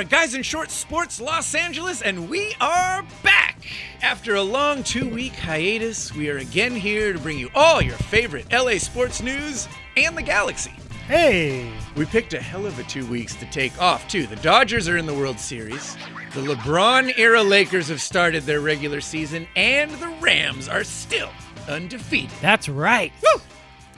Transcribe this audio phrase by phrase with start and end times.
[0.00, 3.58] are Guys in Short Sports Los Angeles, and we are back!
[4.00, 7.96] After a long two week hiatus, we are again here to bring you all your
[7.96, 10.72] favorite LA sports news and the galaxy.
[11.06, 14.26] Hey, We picked a hell of a two weeks to take off, too.
[14.26, 15.98] The Dodgers are in the World Series,
[16.32, 21.28] the LeBron era Lakers have started their regular season, and the Rams are still
[21.68, 22.30] undefeated.
[22.40, 23.12] That's right.
[23.22, 23.42] Woo!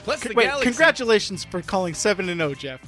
[0.03, 0.65] Plus, the Wait, galaxy.
[0.69, 2.81] congratulations for calling 7 and 0, Jeff.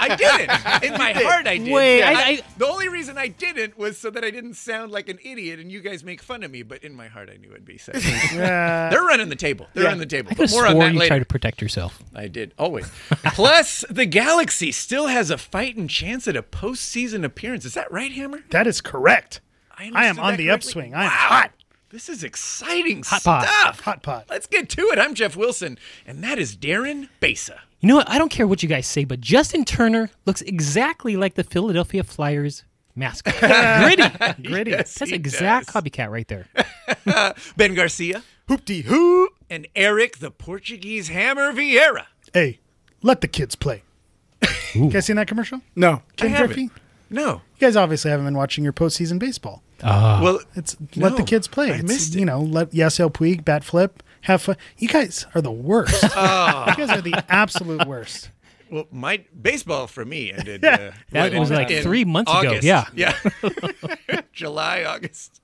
[0.00, 0.82] I didn't.
[0.92, 1.72] In my heart, I did.
[1.72, 4.90] Wait, Yeah, I- I- the only reason I didn't was so that I didn't sound
[4.92, 6.62] like an idiot and you guys make fun of me.
[6.62, 8.02] But in my heart, I knew it'd be safe.
[8.32, 9.66] They're running the table.
[9.74, 9.88] They're Yeah.
[9.90, 10.30] running the table.
[10.32, 11.08] I But more have on that you later.
[11.08, 12.02] tried to protect yourself.
[12.14, 12.90] I did always.
[13.34, 17.64] Plus, the Galaxy still has a fighting chance at a postseason appearance.
[17.64, 18.42] Is that right, Hammer?
[18.50, 19.40] that is correct.
[19.76, 20.50] I am on that the correctly?
[20.50, 20.94] upswing.
[20.94, 21.16] I am Wow.
[21.16, 21.50] hot.
[21.90, 23.48] This is exciting Hot pot.
[23.48, 23.80] stuff.
[23.80, 24.26] Hot pot.
[24.28, 24.98] Let's get to it.
[24.98, 27.60] I'm Jeff Wilson, and that is Darren Besa.
[27.80, 28.10] You know what?
[28.10, 32.04] I don't care what you guys say, but Justin Turner looks exactly like the Philadelphia
[32.04, 33.34] Flyers mascot.
[33.38, 34.42] Gritty.
[34.48, 34.70] Gritty.
[34.72, 35.82] Yes, That's he exact does.
[35.82, 36.46] copycat right there.
[37.56, 39.32] Ben Garcia Hoopty hoop.
[39.48, 42.04] and Eric, the Portuguese Hammer Vieira.
[42.34, 42.60] Hey,
[43.02, 43.82] let the kids play.
[44.74, 45.62] You guys seen that commercial?
[45.74, 46.02] No.
[46.16, 46.48] Ken haven't.
[46.48, 46.70] Griffey?
[47.08, 47.34] No.
[47.56, 49.62] You guys obviously haven't been watching your postseason baseball.
[49.82, 51.70] Well, It's let the kids play.
[51.72, 52.18] I It's, missed it.
[52.20, 54.56] You know, let Yasiel Puig bat flip, have fun.
[54.78, 56.04] You guys are the worst.
[56.16, 56.64] Oh.
[56.78, 58.30] You guys are the absolute worst.
[58.70, 60.62] Well, my baseball for me ended.
[60.62, 60.74] Yeah.
[60.74, 62.58] Uh, That was in- like in three months ago.
[62.62, 62.84] Yeah.
[62.94, 63.14] Yeah.
[64.32, 65.40] July, August.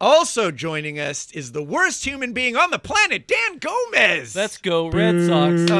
[0.00, 4.34] Also joining us is the worst human being on the planet, Dan Gomez.
[4.34, 5.70] Let's go, Red Sox.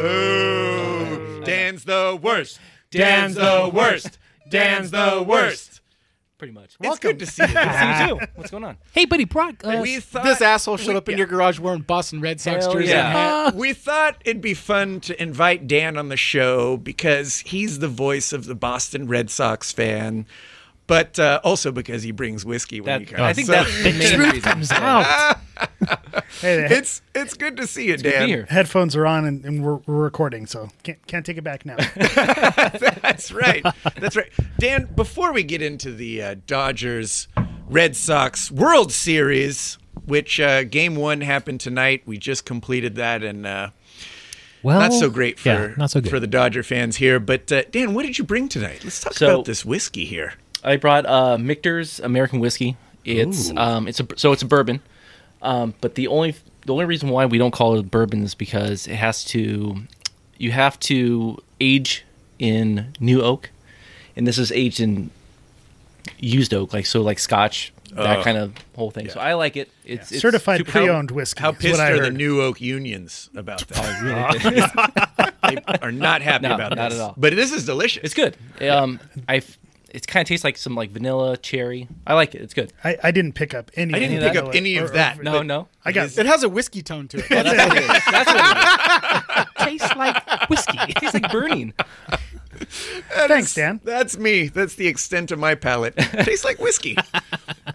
[0.00, 1.42] Boo.
[1.44, 2.58] Dan's the worst.
[2.90, 4.18] Dan's the worst.
[4.50, 5.79] Dan's the worst.
[6.40, 6.74] Pretty much.
[6.80, 7.48] It's good to see you.
[7.48, 8.26] See you too.
[8.34, 8.78] What's going on?
[8.92, 9.56] Hey, buddy, Brock.
[9.62, 11.18] Uh, We thought This asshole showed we- up in yeah.
[11.18, 12.88] your garage wearing Boston Red Sox Hell jersey.
[12.88, 13.08] yeah.
[13.08, 13.14] and
[13.52, 13.54] hat.
[13.56, 18.32] we thought it'd be fun to invite Dan on the show because he's the voice
[18.32, 20.24] of the Boston Red Sox fan,
[20.90, 23.20] but uh, also because he brings whiskey when That, he comes.
[23.20, 24.40] I think So that's the main reason.
[24.42, 25.38] comes out.
[26.40, 28.26] Hey, it's it's good to see you, Good to Dan.
[28.28, 31.64] be headphones are on and, and we're, we're recording, so can't can't take it back
[31.64, 31.76] now.
[31.94, 33.64] That's right.
[33.98, 34.30] That's right.
[34.58, 37.28] Dan, before we get into the uh, Dodgers
[37.68, 43.46] Red Sox World Series, which uh, game one happened tonight, we just completed that and.
[43.46, 43.70] Uh,
[44.62, 46.10] well, not so great for yeah, not so good.
[46.10, 47.18] for the Dodger fans here.
[47.18, 48.84] But uh, Dan, what did you bring tonight?
[48.84, 50.34] Let's talk So- about this whiskey here.
[50.64, 52.76] I brought uh, Michter's American whiskey.
[53.04, 54.80] It's um, it's a so it's a bourbon,
[55.42, 56.34] um, but the only
[56.66, 59.82] the only reason why we don't call it bourbon is because it has to
[60.36, 62.04] you have to age
[62.38, 63.50] in new oak,
[64.16, 65.10] and this is aged in
[66.18, 68.22] used oak, like so like Scotch, that Oh.
[68.22, 69.08] kind of whole thing.
[69.08, 69.70] So I like it.
[69.84, 71.40] It's, it's Certified super- pre-owned whiskey.
[71.40, 72.10] How is pissed what I are the.
[72.10, 73.78] New Oak unions about that?
[75.42, 77.00] Oh, really they are not happy No, about not this.
[77.00, 77.14] at all.
[77.16, 78.04] But this is delicious.
[78.04, 78.36] it's good.
[78.60, 79.42] Um, I
[79.94, 81.88] it kind of tastes like some like vanilla cherry.
[82.06, 82.42] I like it.
[82.42, 82.72] It's good.
[82.84, 83.94] I, I didn't pick up any.
[83.94, 85.22] I didn't of pick that up any of or- that.
[85.22, 85.68] No, but no.
[85.84, 87.26] I got It has a whiskey tone to it.
[87.30, 88.02] Oh, that's what it is.
[88.10, 89.46] That's what it is.
[89.80, 90.78] tastes like whiskey.
[90.88, 91.72] It tastes like burning.
[93.10, 93.80] thanks, Dan.
[93.84, 94.48] That's me.
[94.48, 95.96] That's the extent of my palate.
[96.24, 96.96] Tastes like whiskey,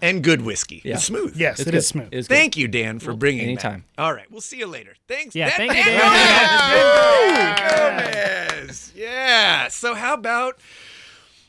[0.00, 0.80] and good whiskey.
[0.84, 0.94] Yeah.
[0.94, 1.36] It's smooth.
[1.36, 1.78] Yes, It's it good.
[1.78, 2.08] is smooth.
[2.12, 2.34] It's good.
[2.34, 3.84] Thank you, Dan, for bringing anytime.
[3.96, 4.02] That.
[4.04, 4.94] All right, we'll see you later.
[5.08, 5.34] Thanks.
[5.34, 7.56] Yeah, Dan- thank you, Dan Dan.
[7.56, 8.06] Gomez.
[8.06, 8.92] Dan Gomez.
[8.94, 9.68] Yeah.
[9.68, 10.58] So how about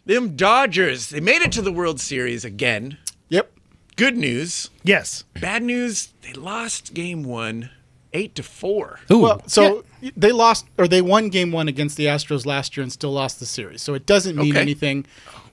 [0.08, 1.10] them Dodgers?
[1.10, 2.98] They made it to the World Series again.
[3.30, 3.52] Yep.
[3.96, 4.70] Good news.
[4.84, 5.24] Yes.
[5.40, 6.10] Bad news.
[6.22, 7.70] They lost Game One,
[8.14, 9.00] eight to four.
[9.12, 9.84] Ooh, Well, so
[10.16, 13.40] they lost or they won game one against the Astros last year and still lost
[13.40, 13.82] the series.
[13.82, 14.62] So it doesn't mean Okay.
[14.62, 15.06] anything.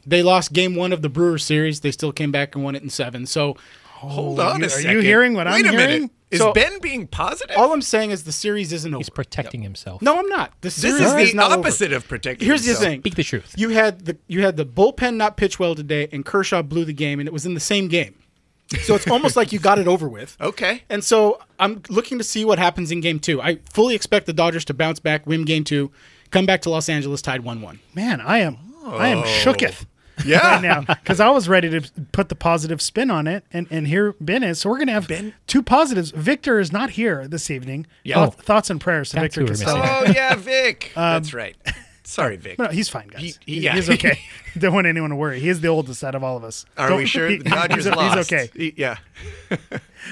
[0.07, 1.81] They lost game one of the Brewers series.
[1.81, 3.25] They still came back and won it in seven.
[3.27, 3.57] So
[3.95, 6.11] Hold on you- a are you hearing what Wait I'm a minute.
[6.39, 6.51] Hearing?
[6.51, 7.57] Is So- Ben being positive?
[7.57, 8.99] all I'm saying is the series isn't over.
[9.01, 10.03] he's protecting himself.
[10.03, 10.53] no, I'm not.
[10.61, 11.61] The this series is is the not over.
[11.61, 12.47] opposite of protecting.
[12.47, 12.85] Here's the himself.
[12.89, 13.01] thing.
[13.01, 13.55] Speak the truth.
[13.57, 16.93] You had the you had the bullpen not pitch well today, and Kershaw blew the
[16.93, 18.15] game, and it was in the same game.
[18.85, 20.37] So it's almost like you got it over with.
[20.45, 20.83] Okay.
[20.89, 23.41] And so I'm looking to see what happens in game two.
[23.41, 25.91] I fully expect the Dodgers to bounce back, win game two,
[26.31, 27.81] come back to Los Angeles tied one one.
[27.95, 28.57] Man, I am
[28.87, 29.23] I am oh.
[29.23, 29.85] shooketh
[30.25, 30.39] Yeah.
[30.55, 33.87] right now because I was ready to put the positive spin on it, and and
[33.89, 34.61] here Ben is.
[34.61, 36.11] So we're gonna have Ben- two positives.
[36.13, 37.87] Victor is not here this evening.
[38.05, 38.15] Yeah.
[38.27, 40.01] Thought- thoughts and prayers to That's Victor who we're Costello.
[40.03, 40.15] missing.
[40.17, 40.93] Oh yeah, Vic.
[40.97, 41.57] That's right.
[42.07, 42.59] Sorry, Vic.
[42.59, 43.21] No, he's fine, guys.
[43.23, 43.75] He- he- He- yeah.
[43.75, 44.19] he's okay.
[44.59, 45.41] Don't want anyone to worry.
[45.41, 46.67] He is the oldest out of all of us.
[46.77, 48.31] Are Don't- we sure he- the Dodgers he's, lost?
[48.31, 48.51] He's okay.
[48.55, 48.99] He- yeah.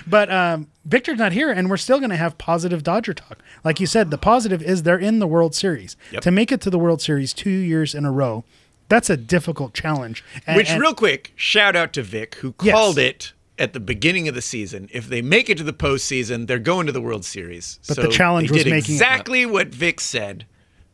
[0.06, 3.38] But um, Victor's not here, and we're still going to have positive Dodger talk.
[3.62, 5.96] Like you said, the positive is they're in the World Series.
[6.12, 6.22] Yep.
[6.22, 8.42] To make it to the World Series two years in a row,
[8.92, 10.22] that's a difficult challenge.
[10.46, 12.74] And- Which, and- real quick, shout out to Vic who Yes.
[12.74, 14.88] called it at the beginning of the season.
[14.92, 17.78] If they make it to the postseason, they're going to the World Series.
[17.88, 18.78] But so the challenge was making it.
[18.78, 20.46] exactly what Vic said.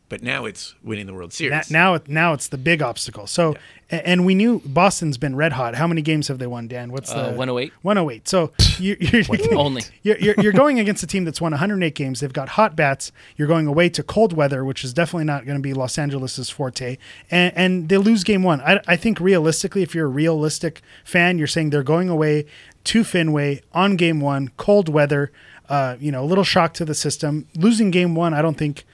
[0.09, 1.71] But now it's winning the World Series.
[1.71, 3.27] now, it- now it's the big obstacle.
[3.27, 3.55] So,
[3.91, 5.75] a- and we knew Boston's been red hot.
[5.75, 6.91] How many games have they won, Dan?
[6.91, 7.71] What's Uh, the 108.
[7.83, 8.27] 108.
[8.27, 9.23] So you, you're,
[9.57, 9.83] Only.
[10.03, 12.19] you're, you're, you're going against a team that's won 108 games.
[12.19, 13.11] They've got hot bats.
[13.37, 16.49] You're going away to cold weather, which is definitely not going to be Los Angeles's
[16.49, 16.97] forte.
[17.31, 18.61] And, and they lose game one.
[18.61, 22.45] I, I think realistically, if you're a realistic fan, you're saying they're going away
[22.85, 25.31] to Fenway on game one, cold weather.
[25.67, 27.45] Uh, you know, a little shock to the system.
[27.55, 28.85] Losing game one, I don't think.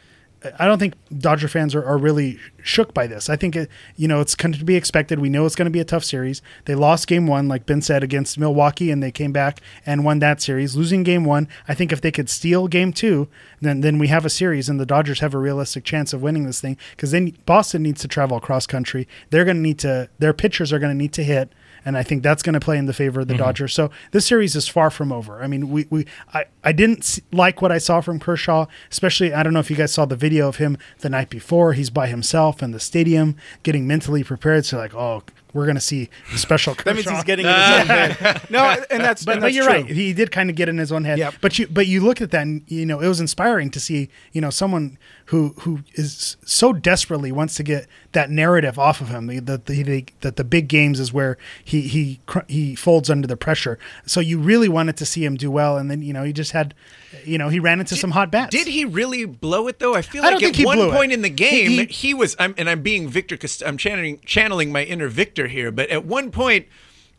[0.59, 3.29] I don't think Dodger fans are, are really shook by this.
[3.29, 5.19] I think it, you know it's going to be expected.
[5.19, 6.41] We know it's going to be a tough series.
[6.65, 10.19] They lost game one, like Ben said, against Milwaukee, and they came back and won
[10.19, 10.75] that series.
[10.75, 13.27] Losing game one, I think if they could steal game two,
[13.61, 16.45] then then we have a series, and the Dodgers have a realistic chance of winning
[16.45, 16.77] this thing.
[16.91, 19.07] Because then Boston needs to travel cross country.
[19.29, 20.09] They're going to need to.
[20.19, 21.51] Their pitchers are going to need to hit
[21.85, 23.43] and I think that's going to play in the favor of the mm-hmm.
[23.43, 23.73] Dodgers.
[23.73, 25.41] So this series is far from over.
[25.41, 29.43] I mean, we, we I, I didn't like what I saw from Kershaw, especially I
[29.43, 31.73] don't know if you guys saw the video of him the night before.
[31.73, 34.65] He's by himself in the stadium, getting mentally prepared.
[34.65, 35.23] So like, oh,
[35.53, 38.41] we're going to see a special That means he's getting in his own head.
[38.49, 39.73] No, and that's But, and but you're true.
[39.73, 39.85] right.
[39.85, 41.17] He did kind of get in his own head.
[41.17, 41.35] Yep.
[41.39, 44.09] But you but you look at that and you know it was inspiring to see
[44.33, 44.97] you know someone
[45.29, 49.81] who who is so desperately wants to get that narrative off of him that the,
[49.83, 53.79] the that the big games is where he he he folds under the pressure.
[54.05, 56.51] So you really wanted to see him do well, and then you know he just
[56.51, 56.75] had
[57.23, 58.55] you know he ran into some hot bats.
[58.55, 59.95] Did he really blow it though?
[59.95, 60.93] I feel I like think at one blew it.
[60.93, 62.35] point in the game He- he, he- was.
[62.37, 63.37] I'm, and I'm being Victor.
[63.65, 65.71] I'm channeling channeling my inner Victor here.
[65.71, 66.67] But at one point,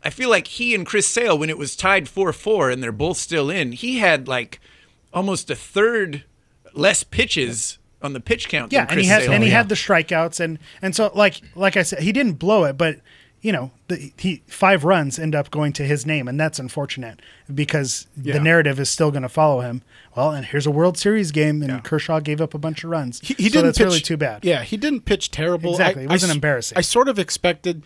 [0.05, 2.93] I feel like he and Chris Sale, when it was tied four four, and they're
[2.93, 4.61] both still in, he had like
[5.13, 6.23] almost a third
[6.73, 8.73] less pitches on the pitch count.
[8.73, 9.33] Yeah, and he had Sale.
[9.33, 9.57] and he yeah.
[9.59, 13.01] had the strikeouts and and so like like I said, he didn't blow it, but
[13.43, 17.21] you know, the, he five runs end up going to his name, and that's unfortunate
[17.55, 18.33] because Yeah.
[18.33, 19.83] the narrative is still going to follow him.
[20.17, 23.21] Well, and here's a World Series game, and Kershaw gave up a bunch of runs.
[23.21, 24.45] He, he so didn't that's pitch really too bad.
[24.45, 25.73] Yeah, he didn't pitch terrible.
[25.73, 26.05] Exactly.
[26.05, 26.79] It wasn't s- embarrassing.
[26.79, 27.83] I sort of expected.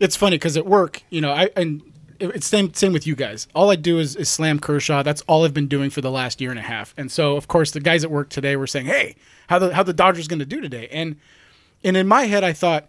[0.00, 1.80] It's funny because at work, you know, I and
[2.20, 3.48] it's same same with you guys.
[3.54, 5.02] All I do is, is slam Kershaw.
[5.02, 6.94] That's all I've been doing for the last year and a half.
[6.96, 9.16] And so, of course, the guys at work today were saying, "Hey,
[9.48, 11.16] how the how the Dodgers going to do today?" And
[11.82, 12.88] and in my head, I thought,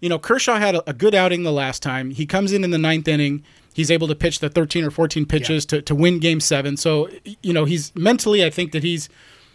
[0.00, 2.10] you know, Kershaw had a, a good outing the last time.
[2.10, 3.44] He comes in in the ninth inning.
[3.74, 6.76] He's able to pitch the 13 or 14 pitches to, to win game seven.
[6.76, 7.08] So,
[7.42, 9.08] you know, he's mentally, I think that he's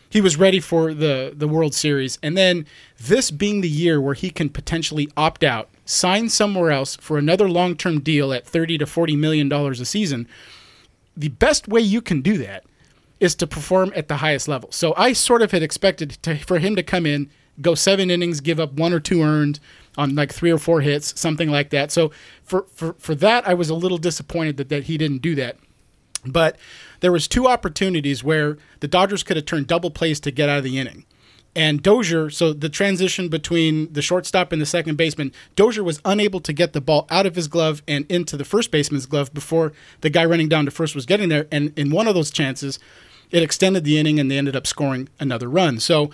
[0.09, 2.17] he was ready for the the World Series.
[2.23, 2.65] And then
[2.99, 7.49] this being the year where he can potentially opt out, sign somewhere else for another
[7.49, 10.27] long term deal at 30 to 40 million dollars a season.
[11.15, 12.63] The best way you can do that
[13.19, 14.71] is to perform at the highest level.
[14.71, 18.41] So I sort of had expected to, for him to come in, go seven innings,
[18.41, 19.59] give up one or two earned
[19.97, 21.91] on like three or four hits, something like that.
[21.91, 22.11] So
[22.43, 25.57] for for, for that, I was a little disappointed that, that he didn't do that.
[26.25, 26.57] But
[26.99, 30.59] there was two opportunities where the Dodgers could have turned double plays to get out
[30.59, 31.05] of the inning.
[31.55, 36.39] And Dozier, so the transition between the shortstop and the second baseman, Dozier was unable
[36.41, 39.73] to get the ball out of his glove and into the first baseman's glove before
[40.01, 41.47] the guy running down to first was getting there.
[41.51, 42.77] And in one of those chances,
[43.31, 45.79] it extended the inning and they ended up scoring another run.
[45.79, 46.11] So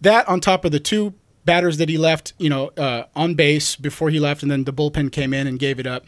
[0.00, 3.74] that on top of the two batters that he left, you know, uh, on base
[3.74, 6.04] before he left, and then the bullpen came in and gave it up.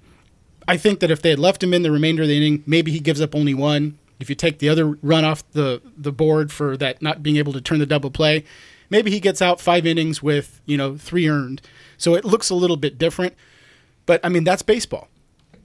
[0.71, 2.93] I think that if they had left him in the remainder of the inning, maybe
[2.93, 3.99] he gives up only one.
[4.21, 7.53] If you take the other run off the the board for that not being able
[7.55, 8.45] to turn the double play,
[8.89, 11.61] maybe he gets out five innings with you know three earned.
[11.99, 13.35] So it looks a little bit different.
[14.07, 15.09] But I mean that's baseball.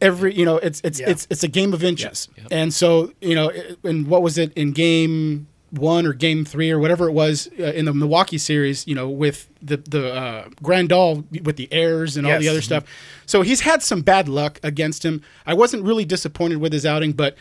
[0.01, 1.09] Every you know it's it's Yeah.
[1.11, 2.27] it's it's a game of inches.
[2.49, 3.51] And so you know
[3.83, 5.47] and what was it in game
[5.77, 9.09] one or game three or whatever it was uh, in the Milwaukee series, you know,
[9.09, 12.51] with the the uh, Grandal with the errors and all the Yes.
[12.51, 12.83] other stuff.
[13.25, 15.21] So he's had some bad luck against him.
[15.45, 17.35] I wasn't really disappointed with his outing, but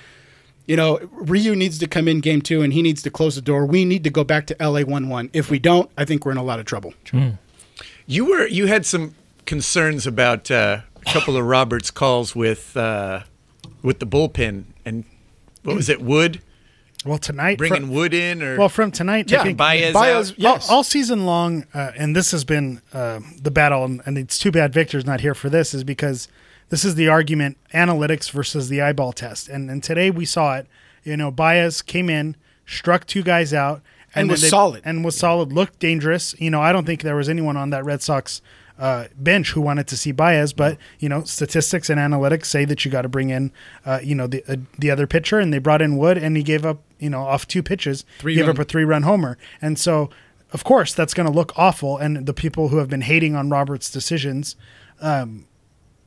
[0.66, 3.42] you know, Ryu needs to come in game two and he needs to close the
[3.42, 3.66] door.
[3.66, 5.28] We need to go back to LA one one.
[5.34, 6.94] If we don't, I think we're in a lot of trouble.
[8.06, 9.14] You were you had some
[9.46, 13.20] concerns about uh, a couple of Roberts calls with uh,
[13.82, 15.04] with the bullpen and
[15.62, 16.40] what was it Wood
[17.04, 20.38] Well, tonight bringing Wood in or Well, from tonight, Yeah, Baez, Baez- out?
[20.38, 20.70] yes.
[20.70, 24.38] all, all season long, uh, and this has been uh, the battle, and, and it's
[24.38, 26.28] too bad Victor's not here for this, is because
[26.70, 29.48] this is the argument analytics versus the eyeball test.
[29.48, 30.66] And, and today we saw it.
[31.04, 33.82] You know, Baez came in, struck two guys out,
[34.14, 34.80] And then was solid.
[34.84, 36.34] And was solid, looked dangerous.
[36.38, 38.40] You know, I don't think there was anyone on that Red Sox
[38.78, 42.84] uh, bench who wanted to see Baez, but you know, statistics and analytics say that
[42.84, 43.52] you got to bring in,
[43.86, 46.42] uh, you know, the uh, the other pitcher, and they brought in Wood, and he
[46.42, 49.38] gave up, you know, off two pitches, Three gave run- up a three run homer,
[49.62, 50.10] and so
[50.52, 53.48] of course that's going to look awful, and the people who have been hating on
[53.50, 54.56] Robert's decisions.
[55.00, 55.46] Um,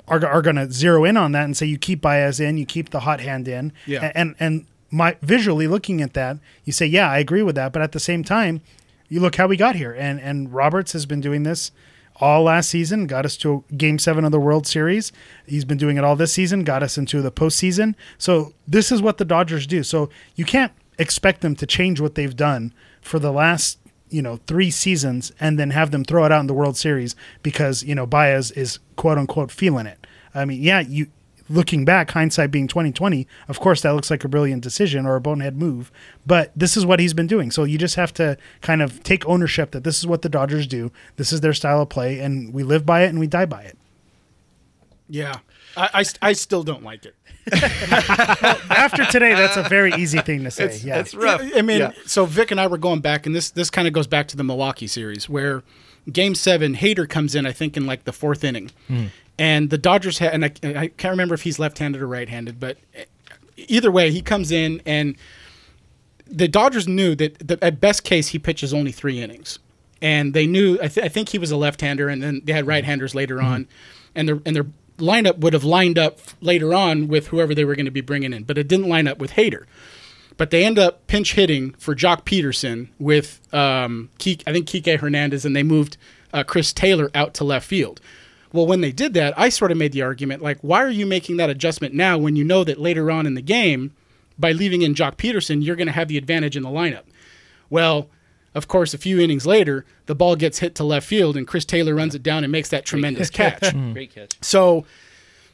[0.10, 2.66] are, are going to zero in on that and say you keep Baez in, you
[2.66, 4.10] keep the hot hand in, Yeah.
[4.16, 7.82] and and my visually looking at that, you say, yeah, I agree with that, but
[7.82, 8.62] at the same time,
[9.10, 9.92] you look how we got here.
[9.92, 11.72] And and Roberts has been doing this
[12.20, 15.12] all last season, got us to game seven of the World Series.
[15.46, 17.96] He's been doing it all this season, got us into the postseason.
[18.18, 19.84] So this is what the Dodgers do.
[19.84, 24.38] So you can't expect them to change what they've done for the last you know
[24.48, 27.94] three seasons and then have them throw it out in the World Series because you
[27.94, 30.06] know Baez is quote unquote feeling it.
[30.34, 31.08] I mean, yeah, you
[31.50, 35.16] looking back, hindsight being twenty twenty, of course that looks like a brilliant decision or
[35.16, 35.92] a bonehead move,
[36.26, 37.52] but this is what he's been doing.
[37.52, 40.68] So you just have to kind of take ownership that this is what the Dodgers
[40.68, 43.46] do, this is their style of play, and we live by it and we die
[43.46, 43.78] by it.
[45.10, 45.36] Yeah,
[45.78, 45.90] I,
[46.22, 47.16] I, I still don't like it.
[48.70, 50.66] After today, that's a very easy thing to say.
[50.66, 51.42] It's, yeah, it's rough.
[51.56, 51.92] I mean, Yeah.
[52.06, 54.38] so Vic and I were going back, and this this kind of goes back to
[54.38, 55.64] the Milwaukee series where
[56.12, 59.08] Game Seven, Hader comes in, I think, in like the fourth inning, mm-hmm.
[59.40, 62.78] And the Dodgers had, and I, I can't remember if he's left-handed or right-handed, but
[63.56, 65.16] either way, he comes in, and
[66.26, 69.60] the Dodgers knew that, that at best case he pitches only three innings,
[70.02, 70.80] and they knew.
[70.82, 73.68] I, th- I think he was a left-hander, and then they had right-handers later on,
[74.16, 74.66] and their and their
[74.98, 78.34] lineup would have lined up later on with whoever they were going to be bringing
[78.34, 79.66] in, but it didn't line up with Hader
[80.38, 85.00] but they end up pinch hitting for Joc Pederson with um, Kike, I think Kike
[85.00, 85.98] Hernandez, and they moved
[86.32, 88.00] uh, Chris Taylor out to left field.
[88.58, 91.06] Well, when they did that, I sort of made the argument like, why are you
[91.06, 93.92] making that adjustment now when you know that later on in the game,
[94.40, 97.04] by leaving in Joc Pederson, you're going to have the advantage in the lineup?
[97.70, 98.10] Well,
[98.56, 101.66] of course, a few innings later, the ball gets hit to left field, and Chris
[101.66, 103.70] Taylor runs it down and makes that tremendous catch.
[103.70, 103.94] Hmm.
[103.94, 104.36] Great catch.
[104.42, 104.88] So,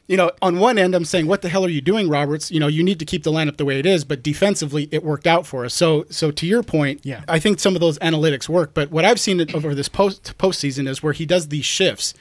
[0.06, 2.50] you know, on one end, I'm saying, what the hell are you doing, Roberts?
[2.50, 5.04] You know, you need to keep the lineup the way it is, but defensively, it
[5.04, 5.74] worked out for us.
[5.74, 7.22] So, so to your point, Yeah.
[7.28, 8.72] I think some of those analytics work.
[8.72, 12.14] But what I've seen over this post postseason is where he does these shifts,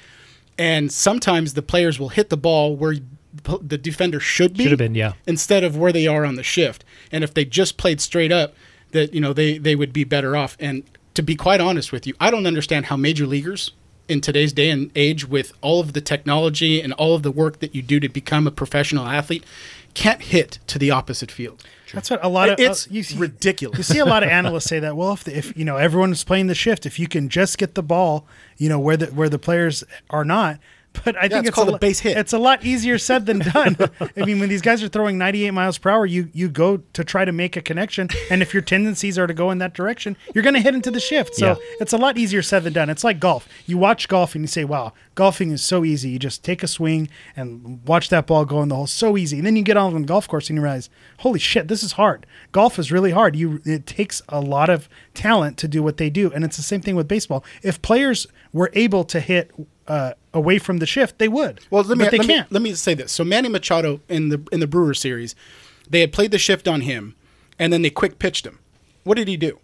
[0.57, 2.95] and sometimes the players will hit the ball where
[3.61, 5.13] the defender should be, Should have been, yeah.
[5.25, 6.85] instead of where they are on the shift.
[7.11, 8.53] And if they just played straight up,
[8.91, 10.55] that you know they they would be better off.
[10.59, 10.83] And
[11.15, 13.71] to be quite honest with you, I don't understand how major leaguers
[14.07, 17.59] in today's day and age, with all of the technology and all of the work
[17.59, 19.43] that you do to become a professional athlete,
[19.93, 21.63] can't hit to the opposite field.
[21.93, 23.77] that's what a lot of It's uh, see- ridiculous.
[23.77, 24.97] You see a lot of analysts say that.
[24.97, 27.75] Well, if the, if you know everyone's playing the shift, if you can just get
[27.75, 30.59] the ball, you know where the where the players are not.
[31.05, 32.15] But I think it's it's, called a lo- base hit.
[32.17, 33.75] It's a lot easier said than done.
[34.15, 37.03] I mean, when these guys are throwing 98 miles per hour, you you go to
[37.03, 40.15] try to make a connection, and if your tendencies are to go in that direction,
[40.33, 41.35] you're going to hit into the shift.
[41.35, 41.55] So Yeah.
[41.81, 42.89] it's a lot easier said than done.
[42.89, 43.47] It's like golf.
[43.65, 46.09] You watch golf and you say, "Wow, golfing is so easy.
[46.11, 48.87] You just take a swing and watch that ball go in the hole.
[48.87, 51.67] So easy." And then you get on the golf course and you realize, "Holy shit,
[51.67, 52.25] this is hard.
[52.51, 53.35] Golf is really hard.
[53.35, 56.63] You it takes a lot of talent to do what they do." And it's the
[56.63, 57.43] same thing with baseball.
[57.63, 59.51] If players were able to hit
[59.87, 61.61] uh, away from the shift, they would.
[61.69, 62.51] Well, let me but they let me, can't.
[62.51, 63.11] let me say this.
[63.11, 65.35] So Manny Machado in the in the Brewer series,
[65.89, 67.15] they had played the shift on him,
[67.59, 68.59] and then they quick pitched him.
[69.03, 69.59] What did he do?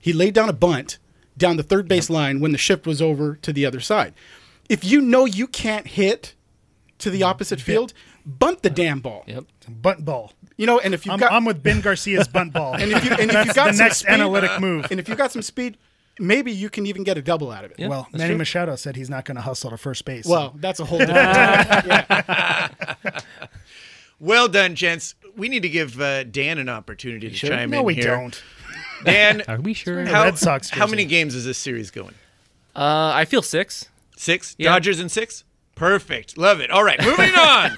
[0.00, 0.98] He laid down a bunt
[1.36, 4.14] down the third base line when the shift was over to the other side.
[4.68, 6.34] If you know you can't hit
[6.98, 7.92] to the opposite field,
[8.24, 9.24] bunt the damn ball.
[9.26, 9.44] Yep.
[9.68, 10.32] bunt ball.
[10.56, 12.74] You know, and if you've I'm, got I'm with Ben Garcia's bunt ball.
[12.78, 14.86] and if you and if you got the some next speed, analytic move.
[14.90, 15.76] and if you got some speed,
[16.18, 17.78] maybe you can even get a double out of it.
[17.78, 18.38] Yeah, well, Manny true.
[18.38, 20.26] Machado said he's not going to hustle to first base.
[20.26, 23.24] Well, that's a whole different.
[24.18, 25.14] Well done, gents.
[25.36, 27.50] We need to give uh, Dan an opportunity to should.
[27.50, 28.04] chime no, in No, we here.
[28.06, 28.42] don't.
[29.04, 30.04] Dan, Are we sure?
[30.06, 32.14] how, Red Sox how many games is this series going?
[32.74, 33.90] Uh, I feel six.
[34.16, 34.54] Six?
[34.58, 34.70] Yeah.
[34.70, 35.44] Dodgers in six?
[35.74, 36.38] Perfect.
[36.38, 36.70] Love it.
[36.70, 37.72] All right, moving on.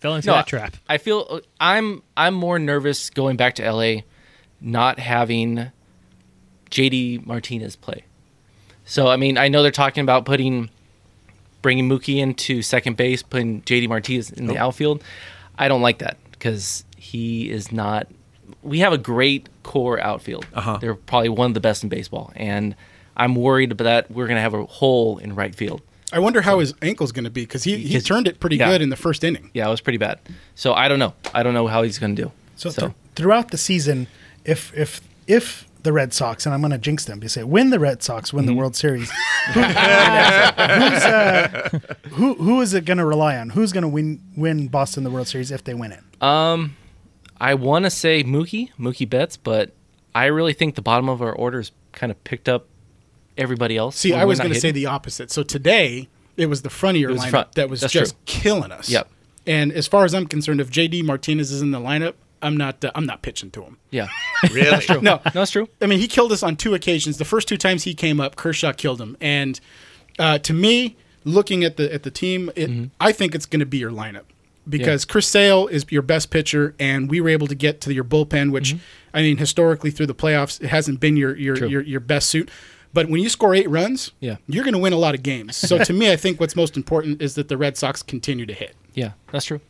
[0.00, 0.76] Fell into No, that trap.
[0.88, 4.00] I feel I'm I'm more nervous going back to LA,
[4.60, 5.70] not having
[6.72, 8.02] JD Martinez play.
[8.84, 10.70] So I mean, I know they're talking about putting
[11.60, 15.04] bringing Mookie into second base, putting JD Martinez in the outfield.
[15.56, 18.08] I don't like that because he is not.
[18.62, 20.46] We have a great core outfield.
[20.54, 20.78] Uh-huh.
[20.80, 22.74] They're probably one of the best in baseball, and
[23.16, 25.82] I'm worried about that we're going to have a hole in right field.
[26.12, 28.56] I wonder how his ankle's going to be because he, he Because- turned it pretty
[28.56, 28.68] yeah.
[28.70, 29.50] good in the first inning.
[29.54, 30.18] Yeah, it was pretty bad.
[30.54, 31.14] So I don't know.
[31.34, 32.32] I don't know how he's going to do.
[32.56, 34.08] So, th- throughout the season,
[34.44, 37.70] if if if the Red Sox and I'm going to jinx them, you say win
[37.70, 39.10] the Red Sox, win the World Series.
[39.54, 41.68] Who, who's, uh,
[42.10, 43.50] who who is it going to rely on?
[43.50, 46.00] Who's going to win win Boston the World Series if they win it?
[46.22, 46.76] Um,
[47.40, 49.72] I want to say Mookie, Mookie Betts, but
[50.14, 52.66] I really think the bottom of our orders kind of picked up
[53.36, 53.96] everybody else.
[53.96, 55.30] See, I was going to say the opposite.
[55.30, 57.52] So today it was the front of your lineup front.
[57.56, 58.22] that was That's just true.
[58.42, 58.88] killing us.
[58.88, 59.08] Yep.
[59.46, 62.84] And as far as I'm concerned, if JD Martinez is in the lineup, I'm not.
[62.84, 63.78] Uh, I'm not pitching to him.
[63.90, 64.08] Yeah,
[64.52, 64.84] really?
[65.00, 65.68] No, no, it's true.
[65.80, 67.18] I mean, he killed us on two occasions.
[67.18, 69.16] The first two times he came up, Kershaw killed him.
[69.20, 69.60] And
[70.18, 72.84] uh, to me, looking at the at the team, it, Mm-hmm.
[73.00, 74.24] I think it's going to be your lineup.
[74.68, 78.04] because Chris Sale is your best pitcher, and we were able to get to your
[78.04, 78.76] bullpen, which
[79.14, 82.50] I mean historically through the playoffs, it hasn't been your your your, your best suit.
[82.94, 84.36] But when you score eight runs, Yeah.
[84.46, 85.56] you're going to win a lot of games.
[85.56, 88.52] So to me, I think what's most important is that the Red Sox continue to
[88.52, 88.74] hit.
[88.94, 89.60] Yeah, that's true.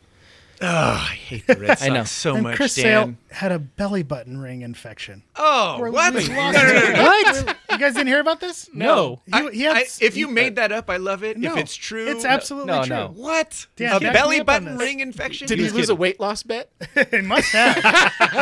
[0.61, 2.03] Oh, I hate the Red Sox I know.
[2.05, 2.83] so and much, Chris Dan.
[2.83, 5.23] Sale had a belly button ring infection.
[5.35, 6.13] Oh, what?
[6.13, 7.03] we No, lost no, no, no, no.
[7.03, 7.57] What?
[7.71, 8.69] You guys didn't hear about this?
[8.73, 9.19] No.
[9.25, 11.37] He, I- he had, I- if you made that up, I love it.
[11.37, 12.95] no, if it's true, it's uh, absolutely No, true.
[12.95, 13.07] no.
[13.15, 13.65] What?
[13.75, 15.47] Dan, a belly me up on button ring infection?
[15.47, 16.69] Did he lose a weight loss bet?
[16.95, 17.81] it must have.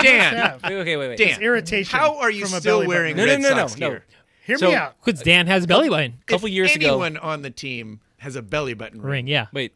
[0.03, 0.63] Dan, have.
[0.63, 1.17] Wait, okay, wait, wait.
[1.17, 3.15] Dan, irritation How are you from a still belly wearing.
[3.15, 3.91] No, Red no, no, Sox no, no.
[3.93, 4.05] gear?
[4.45, 4.95] Hear So- me out.
[5.03, 6.87] Because Dan has a belly button A couple years ago.
[6.87, 9.11] anyone on the team has a belly button ring.
[9.11, 9.27] ring.
[9.27, 9.47] Yeah.
[9.53, 9.73] Wait.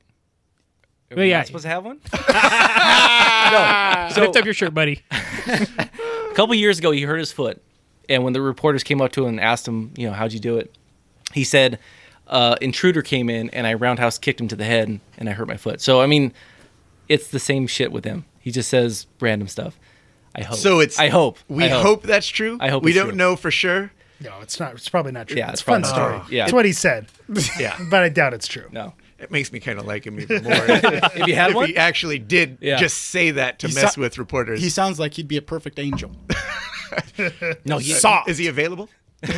[1.11, 1.37] Are Well, we yeah.
[1.37, 1.99] not supposed to have one?
[3.51, 4.09] no.
[4.13, 5.03] So Lift up your shirt, buddy.
[5.11, 5.89] a
[6.35, 7.61] couple years ago, he hurt his foot,
[8.09, 10.39] and when the reporters came up to him and asked him, you know, how'd you
[10.39, 10.75] do it?
[11.33, 11.79] He said,
[12.27, 15.47] uh, "Intruder came in and I roundhouse kicked him to the head and I hurt
[15.47, 16.33] my foot." So I mean,
[17.09, 18.25] it's the same shit with him.
[18.39, 19.77] He just says random stuff.
[20.33, 20.57] I hope.
[20.57, 20.97] So it's.
[20.99, 21.39] I hope.
[21.47, 22.03] We I hope.
[22.03, 22.57] that's true.
[22.61, 23.17] I hope we it's don't true.
[23.17, 23.91] know for sure.
[24.21, 24.73] No, it's not.
[24.73, 25.37] It's probably not true.
[25.37, 26.17] Yeah, it's, it's a fun story.
[26.17, 26.31] not.
[26.31, 26.43] Yeah.
[26.45, 27.07] It's what he said,
[27.59, 28.67] Yeah, but I doubt it's true.
[28.71, 28.93] No.
[29.19, 30.53] It makes me kind of like him even more.
[30.53, 32.77] if If you had one, he actually did Yeah.
[32.77, 34.61] just say that to He mess sa- with reporters.
[34.61, 36.11] He sounds like he'd be a perfect angel.
[37.65, 37.77] no.
[37.77, 38.29] He, Soft.
[38.29, 38.89] Is he available?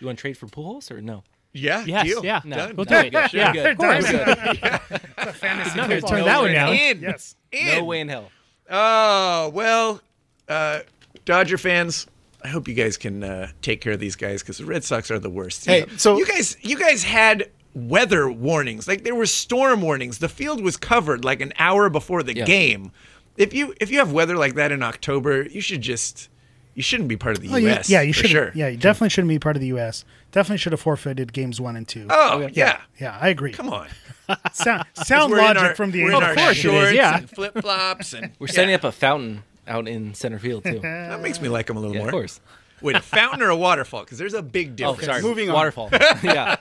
[0.00, 1.24] You want to trade for Pujols or no?
[1.54, 1.82] Yeah.
[1.86, 2.22] Yes, deal.
[2.24, 2.42] yeah.
[2.44, 2.56] No.
[2.56, 2.76] Done.
[2.76, 3.12] We'll No, do it.
[3.12, 3.32] good.
[3.32, 3.66] Yeah, Good.
[3.72, 4.10] of course.
[4.10, 5.34] Good.
[5.36, 6.10] Fantasy Not gonna football.
[6.10, 6.72] turn that one down.
[6.74, 7.00] In.
[7.00, 7.34] Yes.
[7.50, 7.66] In.
[7.78, 8.30] No way in hell.
[8.68, 10.02] Oh well,
[10.48, 10.80] uh,
[11.24, 12.06] Dodger fans.
[12.42, 15.10] I hope you guys can uh, take care of these guys because the Red Sox
[15.10, 15.66] are the worst.
[15.66, 18.86] Hey, You know, so- you guys, you guys had weather warnings.
[18.88, 20.18] Like there were storm warnings.
[20.18, 22.44] The field was covered like an hour before the Yeah.
[22.44, 22.92] game.
[23.36, 26.30] If you if you have weather like that in October, you should just
[26.74, 27.88] you shouldn't be part of the Oh, you- U.S.
[27.90, 28.30] yeah, you should.
[28.30, 28.50] Sure.
[28.54, 30.04] Yeah, you definitely shouldn't be part of the U.S.
[30.32, 32.06] Definitely should have forfeited games one and two.
[32.10, 32.80] Oh yeah.
[33.00, 33.52] yeah, I agree.
[33.52, 33.88] Come on.
[34.52, 36.28] Sound, sound logic our- from the we're in Angels.
[36.30, 37.18] our course it is, shorts yeah.
[37.18, 40.78] and flip flops and We're setting up a fountain out in center field too.
[40.82, 42.06] that makes me like him a little more.
[42.08, 42.40] of course.
[42.82, 44.04] Wait, a fountain or a waterfall?
[44.04, 44.98] Because there's a big difference.
[44.98, 45.20] Oh, difference.
[45.22, 45.28] sorry.
[45.28, 45.54] Moving on.
[45.54, 45.88] Waterfall.
[46.22, 46.56] yeah.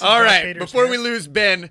[0.00, 0.90] All right, before hair.
[0.90, 1.70] we lose Ben,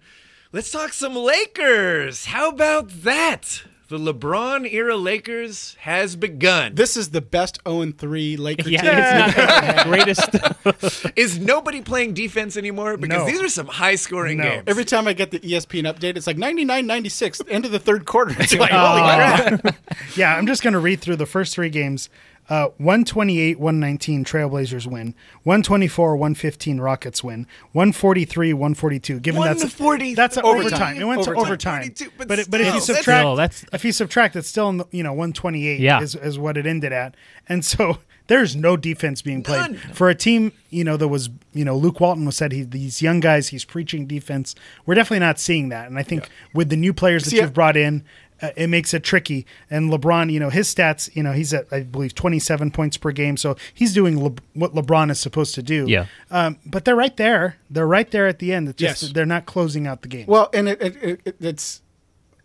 [0.51, 2.25] let's talk some Lakers.
[2.25, 3.63] How about that?
[3.89, 6.75] The LeBron era Lakers has begun.
[6.75, 8.91] This is the best 0 3 Laker Yeah, team.
[8.99, 11.13] it's not the greatest.
[11.17, 12.97] Is nobody playing defense anymore?
[12.97, 13.25] Because No.
[13.25, 14.43] these are some high scoring No.
[14.43, 14.63] games.
[14.67, 18.05] Every time I get the ESPN update, it's like 99 96, end of the third
[18.05, 18.35] quarter.
[18.37, 18.87] It's like, Oh.
[18.87, 19.75] holy crap.
[20.17, 22.09] Yeah, I'm just going to read through the first three games.
[22.49, 25.13] Uh, 128, 119, Trailblazers win.
[25.43, 27.45] 124, 115, Rockets win.
[27.73, 29.19] 143, 142.
[29.19, 30.57] Given that's 143, that's overtime.
[30.61, 31.01] overtime.
[31.01, 31.45] It went to Overtime.
[31.45, 31.81] overtime.
[31.81, 34.69] 142, but but it- but if you subtract, Still, that's- if you subtract, it's still
[34.69, 36.01] in the, you know 128 Yeah.
[36.01, 37.15] is is what it ended at.
[37.49, 39.75] And so there's no defense being played None.
[39.93, 40.51] for a team.
[40.69, 43.65] You know that was you know Luke Walton was said he these young guys he's
[43.65, 44.55] preaching defense.
[44.85, 45.87] We're definitely not seeing that.
[45.89, 48.03] And I think with the new players that See, you've brought in
[48.41, 49.45] uh, it makes it tricky.
[49.69, 53.11] And LeBron, you know, his stats, you know, he's at I believe 27 points per
[53.11, 55.85] game, so he's doing Le- what LeBron is supposed to do.
[55.87, 56.05] Yeah.
[56.31, 57.57] Um, but they're right there.
[57.69, 58.69] They're right there at the end.
[58.69, 59.11] It's just Yes.
[59.13, 60.25] they're not closing out the game.
[60.27, 61.81] Well, and it, it, it, it's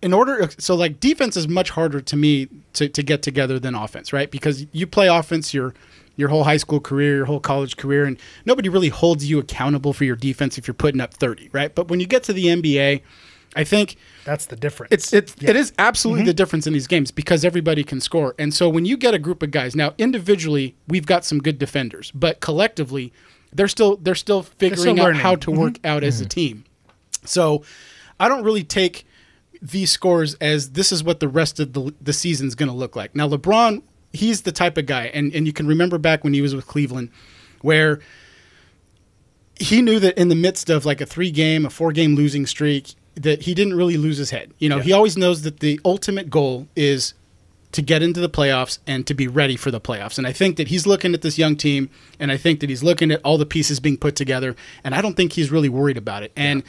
[0.02, 0.48] in order.
[0.58, 4.30] So, like, defense is much harder to me to, to get together than offense, right?
[4.30, 5.74] Because you play offense your
[6.14, 9.94] your whole high school career, your whole college career, and nobody really holds you accountable
[9.94, 11.74] for your defense if you're putting up 30, right?
[11.74, 13.00] But when you get to the NBA,
[13.54, 14.92] I think That's the difference.
[14.92, 16.36] it's it's it is absolutely the mm-hmm.
[16.36, 18.34] difference in these games because everybody can score.
[18.38, 21.58] And so when you get a group of guys, now individually we've got some good
[21.58, 23.12] defenders, but collectively
[23.52, 25.86] they're still they're still figuring still out how to work mm-hmm.
[25.86, 26.28] out as a mm-hmm.
[26.28, 26.64] team.
[27.24, 27.62] So
[28.18, 29.06] I don't really take
[29.60, 32.96] these scores as this is what the rest of the the season's going to look
[32.96, 33.14] like.
[33.14, 36.40] Now LeBron, he's the type of guy and and you can remember back when he
[36.40, 37.10] was with Cleveland
[37.60, 38.00] where
[39.56, 42.46] he knew that in the midst of like a three game, a four game losing
[42.46, 44.52] streak, that he didn't really lose his head.
[44.58, 47.14] You know, he always knows that the ultimate goal is
[47.72, 50.18] to get into the playoffs and to be ready for the playoffs.
[50.18, 52.82] And I think that he's looking at this young team and I think that he's
[52.82, 55.96] looking at all the pieces being put together and I don't think he's really worried
[55.96, 56.32] about it.
[56.36, 56.62] And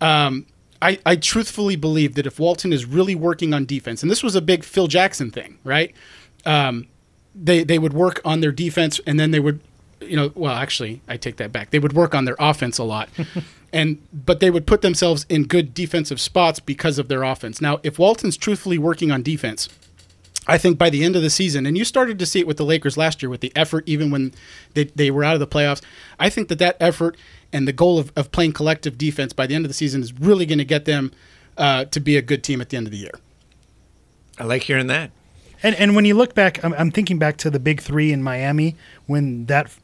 [0.00, 0.46] um,
[0.80, 4.36] I, I truthfully believe that if Walton is really working on defense, and this was
[4.36, 5.92] a big Phil Jackson thing, right?
[6.44, 6.86] Um,
[7.36, 9.60] they they would work on their defense and then they would
[10.00, 12.84] you know well actually I take that back they would work on their offense a
[12.84, 13.08] lot
[13.72, 17.78] and but they would put themselves in good defensive spots because of their offense now
[17.82, 19.68] if Walton's truthfully working on defense
[20.48, 22.56] I think by the end of the season, and you started to see it with
[22.56, 24.32] the Lakers last year with the effort, even when
[24.74, 25.82] they, they were out of the playoffs.
[26.20, 27.16] I think that that effort
[27.52, 30.12] and the goal of, of playing collective defense by the end of the season is
[30.14, 31.12] really going to get them
[31.56, 33.12] uh, to be a good team at the end of the year.
[34.38, 35.10] I like hearing that.
[35.62, 38.22] And and when you look back, I'm, I'm thinking back to the big three in
[38.22, 38.76] Miami
[39.06, 39.80] when that f-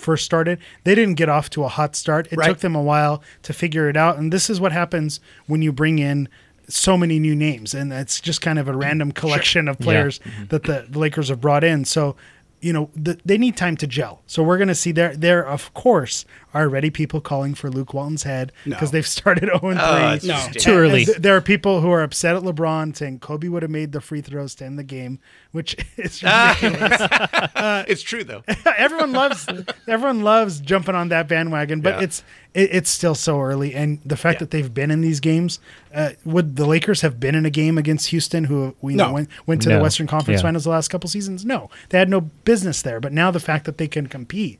[0.00, 2.26] first started, they didn't get off to a hot start.
[2.32, 2.48] It Right.
[2.48, 5.72] took them a while to figure it out, and this is what happens when you
[5.72, 6.28] bring in
[6.68, 10.46] so many new names, and it's just kind of a random collection of players mm-hmm.
[10.46, 11.84] that the, the Lakers have brought in.
[11.84, 12.16] So.
[12.62, 15.16] You know the, they need time to gel, so we're going to see there.
[15.16, 18.92] There, of course, are already people calling for Luke Walton's head because No.
[18.98, 20.34] they've started zero and Oh, it's three.
[20.34, 20.48] No.
[20.52, 21.04] Too early.
[21.04, 24.00] Th- there are people who are upset at LeBron saying Kobe would have made the
[24.00, 25.18] free throws to end the game,
[25.52, 27.00] which is ridiculous.
[27.88, 28.42] it's true though.
[28.76, 29.46] everyone loves
[29.86, 32.04] everyone loves jumping on that bandwagon, but Yeah.
[32.04, 33.74] it's it, it's still so early.
[33.74, 34.38] And the fact Yeah.
[34.40, 35.60] that they've been in these games,
[35.94, 39.06] uh, would the Lakers have been in a game against Houston, who we No.
[39.06, 39.76] know went, went to No.
[39.76, 40.48] the Western Conference Yeah.
[40.48, 41.44] Finals the last couple seasons?
[41.44, 42.98] No, they had no business there.
[42.98, 44.58] But now the fact that they can compete,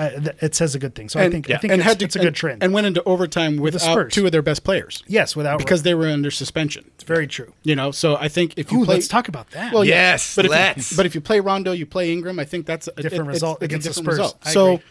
[0.00, 1.08] uh, it says a good thing.
[1.08, 2.62] So I think I think and it's, had to, it's a good trend.
[2.62, 4.12] And went into overtime without Spurs.
[4.12, 6.90] two of their best players yes, without because they were under suspension.
[6.94, 7.52] it's very true.
[7.62, 9.72] You know, so I think if you Ooh, play, let's talk about that.
[9.72, 10.90] Well, yeah, Yes, but if let's.
[10.90, 12.38] You, but if you play Rondo, you play Ingram.
[12.38, 14.18] I think that's a Different it- it's- result it's a against the different Spurs.
[14.18, 14.44] result.
[14.46, 14.84] So, agree.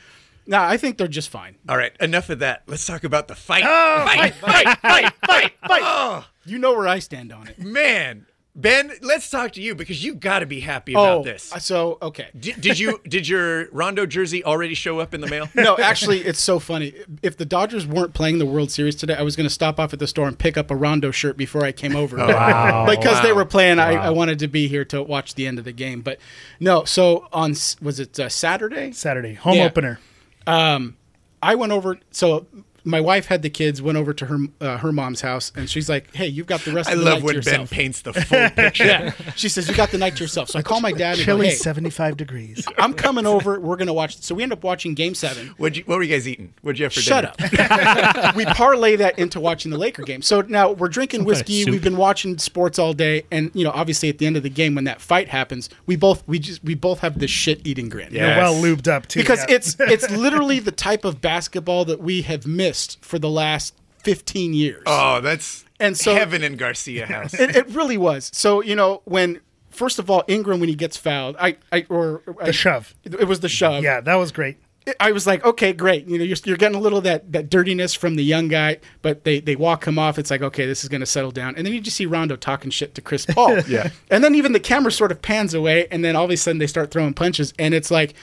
[0.48, 1.56] now I think they're just fine.
[1.68, 2.64] All right, enough of that.
[2.68, 3.64] Let's talk about the fight.
[3.66, 5.82] Oh, fight, fight, fight, fight, fight.
[5.84, 7.60] Oh, You know where I stand on it.
[7.60, 11.44] man, Ben, let's talk to you because you got to be happy oh, about this.
[11.60, 12.28] so okay.
[12.38, 15.48] Did, did you did your Rondo jersey already show up in the mail?
[15.56, 16.94] No, actually, it's so funny.
[17.22, 19.94] If the Dodgers weren't playing the World Series today, I was going to stop off
[19.94, 22.18] at the store and pick up a Rondo shirt before I came over.
[22.40, 22.86] Wow.
[22.86, 25.66] because they were playing, I, I wanted to be here to watch the end of
[25.66, 26.02] the game.
[26.02, 26.20] But
[26.60, 28.92] no, so on was it uh, Saturday?
[28.92, 29.66] Saturday home Yeah.
[29.66, 30.00] opener.
[30.48, 30.96] Um,
[31.42, 31.98] I went over.
[32.12, 32.46] So
[32.90, 33.82] my wife had the kids.
[33.82, 36.72] Went over to her uh, her mom's house, and she's like, "Hey, you've got the
[36.72, 37.12] rest I of the night.
[37.12, 38.86] I love night when to Ben yourself." paints the full picture.
[38.86, 40.50] yeah, she says you got the night to yourself.
[40.50, 42.66] So I call my dad and go, Chilly "Hey, seventy five degrees.
[42.78, 43.60] I'm coming over.
[43.60, 45.48] We're gonna watch." So we end up watching Game Seven.
[45.58, 46.54] What'd you, what were you guys eating?
[46.62, 48.12] What'd you have for Shut dinner?
[48.14, 48.36] up.
[48.36, 50.22] we parlay that into watching the Laker game.
[50.22, 51.64] So now we're drinking whiskey.
[51.64, 51.72] soup.
[51.72, 54.50] We've been watching sports all day, and you know, obviously at the end of the
[54.50, 57.90] game when that fight happens, we both we just we both have this shit eating
[57.90, 58.14] grin.
[58.14, 58.28] Yeah.
[58.28, 59.20] You're well lubed up too.
[59.20, 59.56] Because yeah.
[59.56, 64.54] it's it's literally the type of basketball that we have missed for the last 15
[64.54, 64.84] years.
[64.86, 67.34] Oh, that's And so- heaven in Garcia House.
[67.40, 68.30] It, it really was.
[68.34, 69.42] So you know when.
[69.72, 72.96] First of all, Ingram when he gets fouled, I, I or the shove.
[73.04, 73.84] It was the shove.
[73.84, 74.58] Yeah, that was great.
[75.00, 76.08] I was like, okay, great.
[76.08, 78.80] You know, you're, you're getting a little of that, that dirtiness from the young guy,
[79.04, 80.18] but they, they walk him off.
[80.18, 81.56] It's like, okay, this is going to settle down.
[81.56, 83.60] And then you just see Rondo talking shit to Chris Paul.
[83.68, 83.92] Yeah.
[84.10, 86.58] And then even the camera sort of pans away, and then all of a sudden
[86.58, 87.54] they start throwing punches.
[87.60, 88.16] And it's like,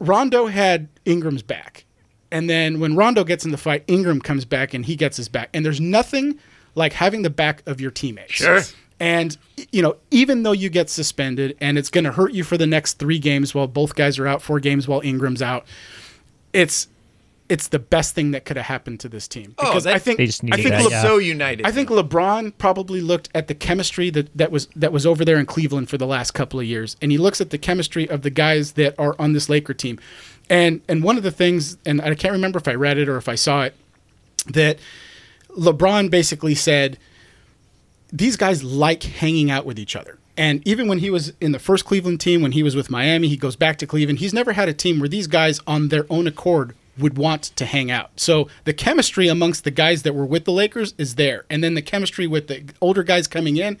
[0.00, 1.84] Rondo had Ingram's back.
[2.32, 5.28] And then when Rondo gets in the fight, Ingram comes back and he gets his
[5.28, 5.50] back.
[5.54, 6.38] And there's nothing
[6.74, 8.32] like having the back of your teammates.
[8.32, 8.62] Sure.
[8.98, 9.36] And
[9.70, 12.66] you know, even though you get suspended and it's going to hurt you for the
[12.66, 15.64] next 3 games while both guys are out, 4 games while Ingram's out,
[16.52, 16.88] it's
[17.48, 19.98] it's the best thing that could have happened to this team Oh, because that- I
[19.98, 21.02] think They just I needed think that, Le- yeah.
[21.02, 21.66] so united.
[21.66, 25.36] I think LeBron probably looked at the chemistry that, that was that was over there
[25.38, 28.22] in Cleveland for the last couple of years, and he looks at the chemistry of
[28.22, 29.98] the guys that are on this Laker team,
[30.50, 33.16] and and one of the things, and I can't remember if I read it or
[33.16, 33.74] if I saw it,
[34.48, 34.78] that
[35.50, 36.98] LeBron basically said
[38.12, 40.18] these guys like hanging out with each other.
[40.36, 43.28] And even when he was in the first Cleveland team, when he was with Miami,
[43.28, 44.18] he goes back to Cleveland.
[44.18, 47.66] He's never had a team where these guys, on their own accord, would want to
[47.66, 48.10] hang out.
[48.16, 51.44] So the chemistry amongst the guys that were with the Lakers is there.
[51.50, 53.78] And then the chemistry with the older guys coming in,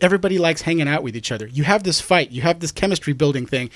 [0.00, 1.46] everybody likes hanging out with each other.
[1.46, 3.70] You have this fight, you have this chemistry building thing.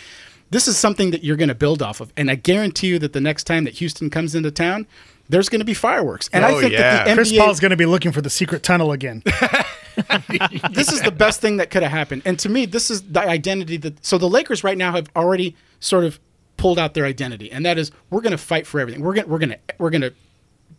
[0.50, 2.12] This is something that you're going to build off of.
[2.16, 4.86] And I guarantee you that the next time that Houston comes into town,
[5.28, 6.28] there's going to be fireworks.
[6.32, 7.04] And Oh, I think yeah.
[7.04, 9.22] that the Chris NBA Paul's going to be looking for the secret tunnel again.
[10.72, 12.22] this is the best thing that could have happened.
[12.24, 14.04] And to me, this is the identity that.
[14.04, 16.20] So the Lakers right now have already sort of
[16.56, 19.02] pulled out their identity, and that is we're going to fight for everything.
[19.02, 20.12] We're going we're going to we're going to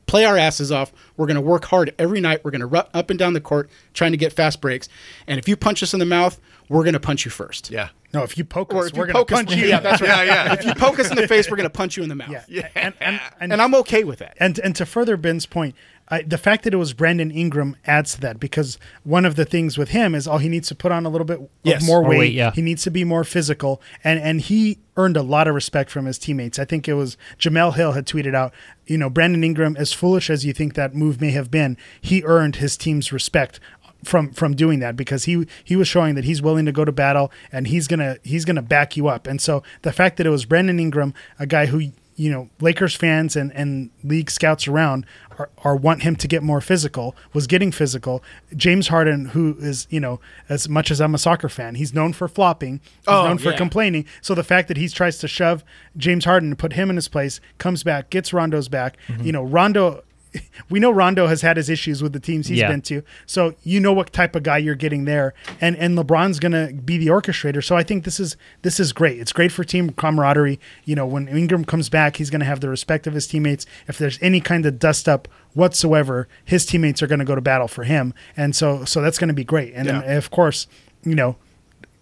[0.06, 0.94] play our asses off.
[1.18, 2.44] We're going to work hard every night.
[2.44, 4.88] We're going to run up and down the court trying to get fast breaks.
[5.28, 7.72] And if you punch us in the mouth, we're going to punch you first.
[7.72, 7.90] yeah.
[8.16, 9.68] No, if you poke Or us, if we're going to poke us, punch you.
[9.68, 10.26] yeah, that's right.
[10.26, 10.54] Yeah, yeah.
[10.54, 12.30] If you poke us in the face, we're going to punch you in the mouth.
[12.50, 12.68] Yeah.
[12.76, 14.36] And, and, and, And I'm okay with that.
[14.40, 15.76] And and to further Ben's point,
[16.08, 19.44] I, the fact that it was Brandon Ingram adds to that because one of the
[19.46, 21.86] things with him is all he needs to put on a little bit Yes.
[21.86, 22.20] more More weight.
[22.20, 22.52] weight, yeah.
[22.52, 26.06] He needs to be more physical, and and he earned a lot of respect from
[26.06, 26.58] his teammates.
[26.60, 28.54] I think it was Jemele Hill had tweeted out,
[28.86, 32.24] you know, Brandon Ingram, as foolish as you think that move may have been, he
[32.24, 33.60] earned his team's respect
[34.04, 36.92] from from doing that because he he was showing that he's willing to go to
[36.92, 39.26] battle and he's gonna he's gonna back you up.
[39.28, 42.96] And so the fact that it was Brandon Ingram, a guy who you know Lakers
[42.96, 45.06] fans and and league scouts around
[45.38, 48.24] are, are want him to get more physical was getting physical.
[48.56, 52.14] James Harden, who is you know as much as I'm a soccer fan, he's known
[52.14, 52.80] for flopping.
[52.84, 53.58] He's Oh, known for yeah.
[53.58, 54.06] complaining.
[54.22, 55.64] So the fact that he tries to shove
[55.98, 58.98] James Harden and put him in his place, comes back, gets Rondo's back.
[59.08, 59.26] Mm-hmm.
[59.26, 60.04] You know, Rondo
[60.70, 62.70] we know Rondo has had his issues with the teams he's Yeah.
[62.70, 66.40] been to, so you know what type of guy you're getting there, and and LeBron's
[66.40, 67.64] gonna be the orchestrator.
[67.64, 69.20] So I think this is this is great.
[69.20, 70.60] It's great for team camaraderie.
[70.86, 73.66] You know, when Ingram comes back, he's gonna have the respect of his teammates.
[73.88, 77.68] If there's any kind of dust up whatsoever, his teammates are gonna go to battle
[77.68, 79.74] for him, and so so that's gonna be great.
[79.76, 80.68] And then, of course,
[81.04, 81.36] you know.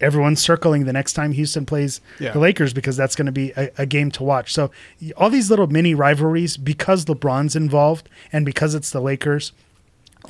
[0.00, 2.32] Everyone's circling the next time Houston plays Yeah.
[2.32, 4.52] the Lakers because that's going to be a, a game to watch.
[4.52, 4.70] So
[5.16, 9.52] all these little mini rivalries because LeBron's involved and because it's the Lakers.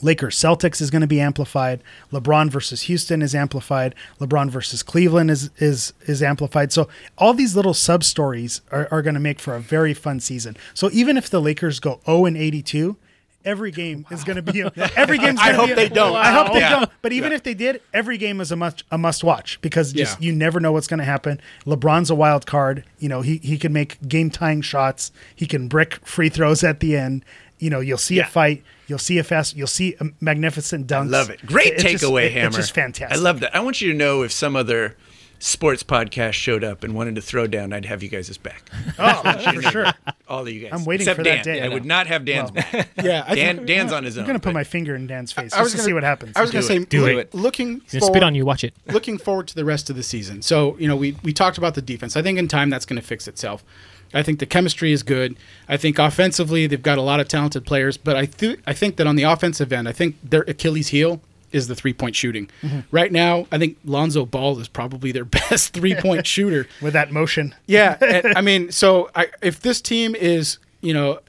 [0.03, 1.81] Lakers Celtics is going to be amplified.
[2.12, 3.94] LeBron versus Houston is amplified.
[4.20, 6.72] LeBron versus Cleveland is is is amplified.
[6.72, 10.18] So all these little sub stories are, are going to make for a very fun
[10.18, 10.57] season.
[10.74, 12.96] So even if the Lakers go 0 and 82,
[13.44, 16.16] every game is going to be a, every game's I hope be a- they don't.
[16.16, 16.70] I hope they Yeah.
[16.70, 16.90] don't.
[17.02, 20.20] But even if they did, every game is a must a must watch because just
[20.20, 20.26] Yeah.
[20.26, 21.40] you never know what's going to happen.
[21.66, 22.85] LeBron's a wild card.
[22.98, 25.12] You know, he he can make game tying shots.
[25.35, 27.24] He can brick free throws at the end.
[27.59, 28.24] You know, you'll see Yeah.
[28.24, 28.62] a fight.
[28.87, 29.57] You'll see a fast.
[29.57, 31.11] You'll see a magnificent dunk.
[31.11, 31.44] Love it.
[31.46, 32.48] Great takeaway, it- Hammer.
[32.48, 33.16] It's just fantastic.
[33.16, 33.54] I love that.
[33.57, 34.96] I want you to know if some other
[35.38, 38.62] sports podcast showed up and wanted to throw down, I'd have you guys' back.
[38.99, 39.87] Oh, for sure.
[40.29, 40.70] All of you guys.
[40.73, 41.37] I'm waiting Except for Dan.
[41.38, 41.62] that day.
[41.62, 42.88] I would not have Dan's back.
[43.03, 44.23] Yeah, I Dan, think- Dan's on his own.
[44.23, 46.03] I'm gonna put my finger in Dan's face I just was to gonna see what
[46.05, 46.33] happens.
[46.37, 47.35] I was going to say, Do look- it.
[47.35, 48.44] looking forward, spit on you.
[48.47, 48.75] Watch it.
[48.87, 50.42] looking forward to the rest of the season.
[50.42, 52.16] So, you know, we, we talked about the defense.
[52.16, 53.64] I think in time that's going to fix itself.
[54.12, 55.37] I think the chemistry is good.
[55.68, 58.97] I think offensively they've got a lot of talented players, but I th- I think
[58.97, 61.20] that on the offensive end, I think their Achilles heel
[61.54, 62.50] is the three point shooting.
[62.90, 66.66] Right now, I think Lonzo Ball is probably their best three point shooter.
[66.82, 67.54] with that motion.
[67.66, 71.20] Yeah, and, I mean, so I, if this team is, you know,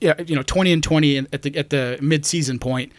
[0.00, 2.92] yeah, you know, twenty and twenty at the at the mid season point,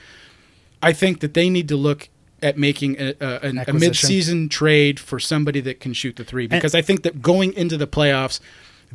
[0.84, 2.10] I think that they need to look
[2.42, 6.48] at making a, a, a mid season trade for somebody that can shoot the three
[6.48, 8.40] because I think that going into the playoffs.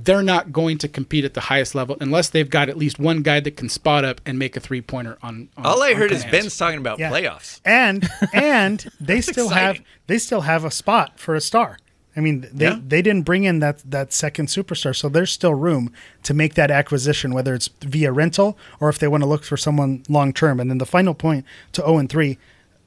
[0.02, 3.22] They're not going to compete at the highest level unless they've got at least one
[3.22, 5.66] guy that can spot up and make a three pointer on, on.
[5.66, 6.44] All I on heard is commands.
[6.44, 7.10] Ben's talking about Yeah.
[7.10, 7.60] playoffs.
[7.64, 9.86] and and they still have exciting.
[10.06, 11.78] they still have a spot for a star.
[12.16, 12.78] I mean, they Yeah.
[12.86, 15.92] they didn't bring in that that second superstar, so there's still room
[16.24, 19.56] to make that acquisition, whether it's via rental or if they want to look for
[19.56, 20.58] someone long term.
[20.60, 22.38] And then the final point to zero and three,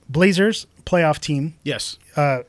[0.10, 1.98] Blazers playoff team, Yes.
[2.16, 2.40] Uh,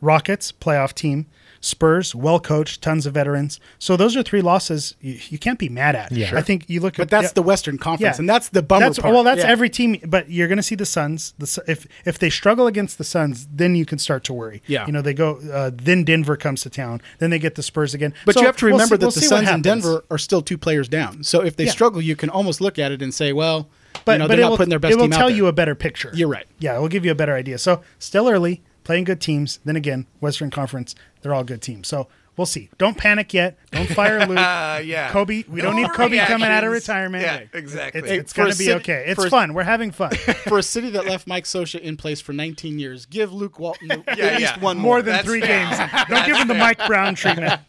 [0.00, 1.26] Rockets playoff team,
[1.64, 3.60] Spurs well coached, tons of veterans.
[3.78, 6.10] So those are three losses you, you can't be mad at.
[6.10, 6.32] Yeah.
[6.36, 7.34] I think you look But at But that's yeah.
[7.34, 9.14] the Western Conference, and that's the bummer That's, part.
[9.14, 9.48] Well, that's Yeah.
[9.50, 11.34] every team, but you're going to see the Suns.
[11.38, 14.60] The if if they struggle against the Suns, then you can start to worry.
[14.66, 14.86] Yeah.
[14.86, 15.36] you know they go.
[15.52, 17.00] Uh, then Denver comes to town.
[17.20, 18.12] Then they get the Spurs again.
[18.26, 19.62] But So you have to we'll remember see- that we'll the Suns and.
[19.62, 21.22] Denver are still two players down.
[21.22, 21.70] So if they Yeah.
[21.70, 23.68] struggle, you can almost look at it and say, well,
[24.04, 25.18] but you know, but they're it not will, putting their best it will team out
[25.18, 25.36] tell there.
[25.36, 26.10] you a better picture.
[26.12, 26.46] You're right.
[26.58, 27.58] Yeah, it will give you a better idea.
[27.58, 29.58] So still early, playing good teams.
[29.64, 31.88] Then again, Western Conference, they're all good teams.
[31.88, 32.70] So we'll see.
[32.78, 33.58] Don't panic yet.
[33.70, 34.38] Don't fire Luke.
[34.38, 35.10] Uh, yeah.
[35.10, 37.22] Kobe, we don't need Kobe coming out of retirement.
[37.24, 38.00] Yeah, exactly.
[38.00, 39.04] It's, it's for going to be city- okay.
[39.06, 39.54] It's for a- fun.
[39.54, 40.10] We're having fun.
[40.48, 43.90] For a city that left Mike Scioscia in place for 19 years, give Luke Walton
[44.06, 44.58] at least yeah.
[44.60, 45.02] one More more.
[45.02, 45.66] than That's three fair.
[45.66, 45.78] games.
[46.08, 47.60] Don't give him the Mike Brown treatment.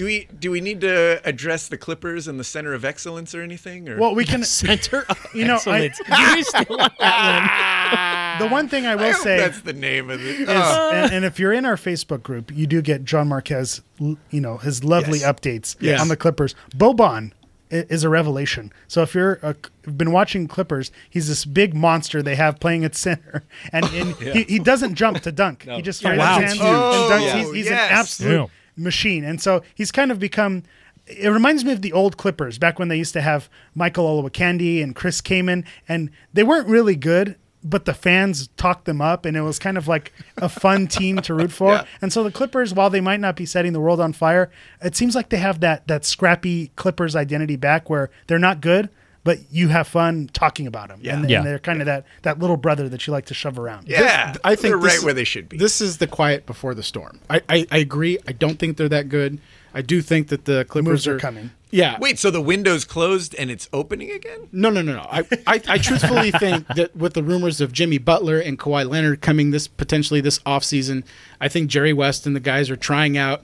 [0.00, 3.42] Do we do we need to address the Clippers and the center of excellence or
[3.42, 3.86] anything?
[3.86, 4.42] Or Well, we can.
[4.44, 5.90] Center of You know, I-
[6.36, 10.08] you still want that The one thing I will I hope say that's the name
[10.08, 10.40] of it.
[10.40, 10.90] is, Oh.
[10.94, 14.56] and, and if you're in our Facebook group, you do get John Marquez, you know,
[14.56, 15.30] his lovely Yes.
[15.30, 16.00] updates Yes.
[16.00, 16.54] on the Clippers.
[16.74, 17.32] Boban
[17.70, 18.72] i- is a revelation.
[18.88, 19.54] So if you're a,
[19.90, 24.44] been watching Clippers, he's this big monster they have playing at center, and, and he,
[24.44, 25.64] he doesn't jump to dunk.
[25.68, 26.40] He just raises wow.
[26.40, 27.34] his hands Oh, and dunks.
[27.34, 27.72] Oh, he's, he's yes.
[27.90, 28.46] an absolute Yeah.
[28.82, 30.62] Machine, and so he's kind of become.
[31.06, 34.82] It reminds me of the old Clippers back when they used to have Michael Olowokandi
[34.82, 39.36] and Chris Kaman, and they weren't really good, but the fans talked them up, and
[39.36, 41.72] it was kind of like a fun team to root for.
[41.72, 41.84] Yeah.
[42.00, 44.50] And so the Clippers, while they might not be setting the world on fire,
[44.82, 48.88] it seems like they have that that scrappy Clippers identity back, where they're not good,
[49.24, 51.16] but you have fun talking about them, Yeah.
[51.18, 51.38] and, Yeah.
[51.38, 53.88] and they're kind of that that little brother that you like to shove around.
[53.88, 55.56] yeah, I think they're this right is- where they should be.
[55.58, 57.20] This is the quiet before the storm.
[57.28, 58.18] I, I, I agree.
[58.26, 59.38] I don't think they're that good.
[59.72, 61.50] I do think that the Clippers Moves are are coming.
[61.70, 61.96] Yeah.
[62.00, 64.48] Wait, so the window's closed and it's opening again?
[64.50, 65.06] No, no, no, no.
[65.08, 69.20] I, I, I truthfully think that with the rumors of Jimmy Butler and Kawhi Leonard
[69.20, 71.04] coming this potentially this offseason,
[71.40, 73.42] I think Jerry West and the guys are trying out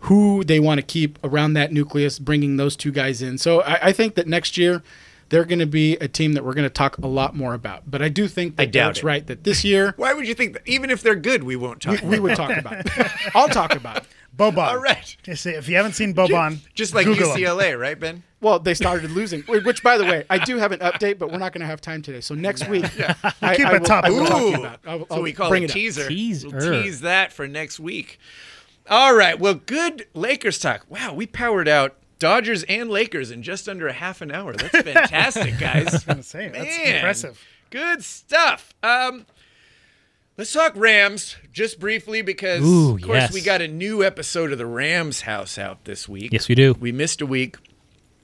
[0.00, 3.38] who they want to keep around that nucleus, bringing those two guys in.
[3.38, 4.80] So I, I think that next year
[5.28, 7.90] they're going to be a team that we're going to talk a lot more about.
[7.90, 10.34] But I do think that I doubt Eric's right that this year Why would you
[10.34, 10.62] think that?
[10.66, 12.02] Even if they're good, we won't talk.
[12.02, 13.10] we would talk about it.
[13.34, 14.04] I'll talk about it.
[14.36, 14.66] Boban.
[14.66, 15.16] All right.
[15.22, 17.40] Just If you haven't seen Boban, Just like Google him.
[17.40, 18.24] UCLA, right, Ben?
[18.40, 21.38] Well, they started losing, which, by the way, I do have an update, but we're
[21.38, 22.20] not going to have time today.
[22.20, 22.84] So next week,
[23.40, 24.04] I, Keep I it top.
[24.04, 24.60] I will talk to you Ooh.
[24.60, 24.74] about.
[24.74, 24.80] it.
[24.86, 26.08] I'll, so I'll we call bring it it teaser.
[26.08, 26.48] Teaser.
[26.50, 28.18] We'll tease that for next week.
[28.90, 29.38] All right.
[29.38, 30.84] Well, good Lakers talk.
[30.90, 34.54] Wow, we powered out Dodgers and Lakers in just under a half an hour.
[34.54, 36.04] That's fantastic, guys.
[36.04, 37.40] gonna say, that's Man, impressive.
[37.70, 38.72] Good stuff.
[38.82, 39.26] Um,
[40.38, 43.32] let's talk Rams just briefly because, Ooh, of course, yes.
[43.32, 46.32] we got a new episode of the Rams house out this week.
[46.32, 46.74] Yes, we do.
[46.78, 47.56] We missed a week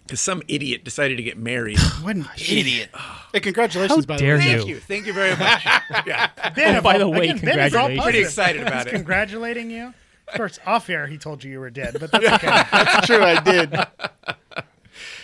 [0.07, 1.79] because some idiot decided to get married.
[2.03, 2.89] What an idiot.
[3.33, 4.55] Hey, congratulations, How by dare the way.
[4.57, 4.75] Thank you.
[4.77, 4.81] you.
[4.81, 5.65] Thank you very much.
[6.07, 6.31] yeah.
[6.57, 7.89] Ben, Oh, by the way, again, Ben is all.
[7.89, 8.91] Pretty excited about it.
[8.91, 9.93] congratulating you.
[10.33, 12.47] Of course, off air he told you you were dead, but that's okay.
[12.73, 13.75] That's true, I did.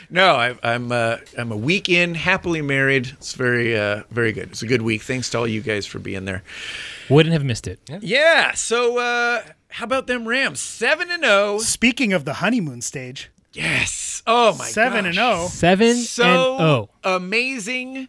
[0.08, 3.08] No, I, I'm uh, I'm a week in, happily married.
[3.14, 4.50] It's very uh, very good.
[4.50, 5.02] It's a good week.
[5.02, 6.44] Thanks to all you guys for being there.
[7.10, 7.80] Wouldn't have missed it.
[8.00, 8.52] Yeah.
[8.54, 10.60] So uh, how about them Rams?
[10.60, 11.58] Seven and zero.
[11.58, 14.22] Speaking of the honeymoon stage, Yes.
[14.26, 14.66] Oh my.
[14.66, 15.36] seven and gosh.
[15.36, 15.48] zero.
[15.48, 16.88] Seven So and oh.
[17.02, 18.08] amazing.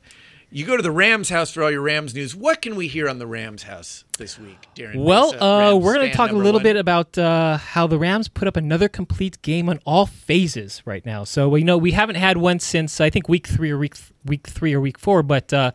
[0.50, 2.34] You go to the Rams house for all your Rams news.
[2.34, 5.04] What can we hear on the Rams house this week, Darren?
[5.04, 6.64] Well, uh, we're going to talk a little one?
[6.64, 11.06] bit about uh, how the Rams put up another complete game on all phases right
[11.06, 11.26] now.
[11.26, 14.48] So you know we haven't had one since I think week three or week week
[14.48, 15.72] three or week four, but uh,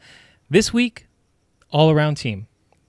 [0.49, 1.07] this week,
[1.71, 2.47] all around team.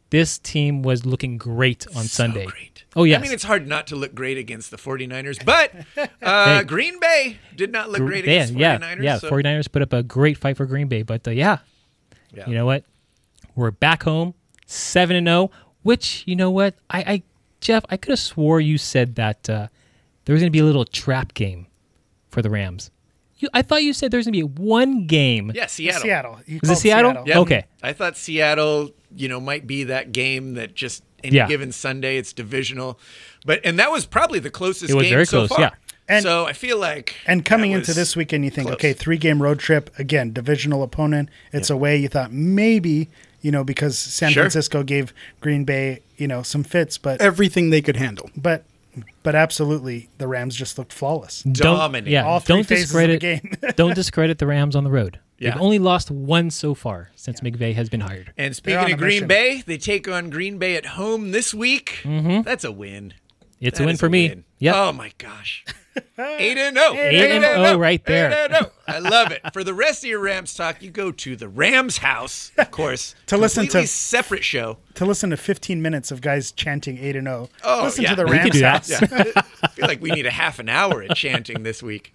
[0.10, 2.46] This team was looking great on So Sunday.
[2.46, 2.86] great.
[2.96, 3.18] Oh yeah.
[3.18, 5.74] I mean, it's hard not to look great against the 49ers, but
[6.22, 6.64] uh, Hey.
[6.66, 9.04] Green Bay did not look Gr- great against yeah, 49ers.
[9.04, 9.18] yeah.
[9.18, 11.58] so- 49ers put up a great fight for Green Bay, but uh, yeah,
[12.34, 12.48] Yeah.
[12.48, 12.84] you know what?
[13.56, 14.34] We're back home,
[14.66, 15.52] seven and zero.
[15.84, 16.76] Which you know what?
[16.90, 17.24] I, I
[17.62, 19.68] Jeff, I could have swore you said that uh,
[20.26, 21.68] there was going to be a little trap game
[22.30, 22.90] for the Rams.
[23.38, 25.52] You, I thought you said there's going to be one game.
[25.54, 26.02] Yeah, Seattle.
[26.02, 26.36] Seattle.
[26.46, 27.24] He Is it called Seattle?
[27.26, 27.38] Yep.
[27.38, 27.66] Okay.
[27.82, 31.48] I thought Seattle, you know, might be that game that just any Yeah.
[31.48, 33.00] given Sunday it's divisional,
[33.46, 34.92] but and that was probably the closest.
[34.92, 35.60] It was game very so close, far.
[35.60, 35.70] yeah.
[36.08, 38.76] And- so I feel like And coming into this weekend, you think, close.
[38.76, 41.30] okay, three game road trip again, divisional opponent.
[41.52, 41.98] It's away.
[41.98, 43.10] You thought maybe,
[43.42, 44.44] you know, because San Sure.
[44.44, 48.30] Francisco gave Green Bay, you know, some fits, but Everything they could handle.
[48.36, 48.66] but
[49.24, 51.42] but absolutely, the Rams just looked flawless.
[51.44, 53.22] Don't, yeah, All three don't phases of the discredit.
[53.62, 53.72] game.
[53.76, 55.18] don't discredit the Rams on the road.
[55.40, 55.52] Yeah.
[55.52, 58.34] They've only lost one so far since McVay has been hired.
[58.38, 59.28] And speaking of Green mission.
[59.28, 62.02] Bay, they take on Green Bay at home this week.
[62.04, 62.44] Mm-hmm.
[62.44, 63.14] That's a win.
[63.66, 64.30] It's That a win is for me.
[64.30, 64.44] win.
[64.60, 64.76] Yep.
[64.76, 65.64] Oh my gosh.
[66.18, 66.92] Eight and oh.
[66.94, 67.04] zero.
[67.04, 68.32] Oh eight and oh right there.
[68.32, 68.72] Eight and oh.
[68.88, 69.42] I love it.
[69.54, 73.16] For the rest of your Rams talk, you go to the Rams house, of course,
[73.28, 74.78] To listen to- Completely separate show.
[74.96, 77.50] to listen to 15 minutes of guys chanting 8 and 0.
[77.64, 78.10] Oh, listen yeah.
[78.12, 78.90] to the Rams house.
[78.90, 79.00] Yeah.
[79.64, 82.14] I feel like we need a half an hour at chanting this week.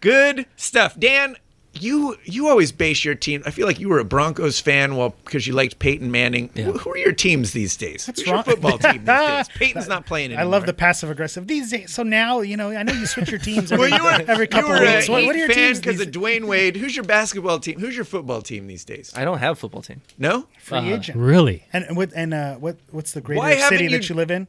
[0.00, 0.98] Good stuff.
[0.98, 1.36] Dan,
[1.72, 3.42] you you always base your team.
[3.46, 6.48] I feel like you were a Broncos fan well because you liked Peyton Manning.
[6.56, 8.06] Who, who are your teams these days?
[8.06, 9.48] Who's your football team these days?
[9.54, 10.40] Peyton's not playing anymore.
[10.40, 11.46] I love the passive aggressive.
[11.46, 12.70] These days, so now you know.
[12.72, 14.94] I know you switch your teams every, Well, you were every couple you were of
[14.94, 15.08] weeks.
[15.08, 15.78] a What, what are your fan teams?
[15.80, 16.76] because These, of Dwyane Wade.
[16.76, 17.78] Who's your basketball team?
[17.78, 19.12] Who's your football team these days?
[19.14, 20.00] I don't have a football team.
[20.18, 20.46] No.
[20.58, 21.16] free agent.
[21.18, 21.64] Really?
[21.72, 24.48] And and what and uh, what what's the greater city you- that you live in?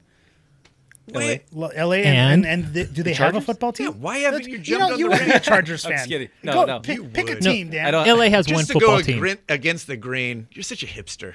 [1.07, 1.43] Wait.
[1.55, 2.03] L- L.A.
[2.03, 2.65] and and, And?
[2.65, 3.87] and th- do they have a football team?
[3.87, 5.45] Yeah, why haven't you You jumped know, on you the would be a Rams?
[5.45, 5.97] Chargers I'm fan.
[5.99, 6.29] just kidding.
[6.43, 6.79] No, Go, no.
[6.79, 7.41] Pick, You pick a would.
[7.41, 7.93] team, Dan.
[7.95, 8.11] I.
[8.11, 9.19] LA has one Just to football go team.
[9.21, 10.47] agrin- against the grain.
[10.51, 11.33] You're such a hipster.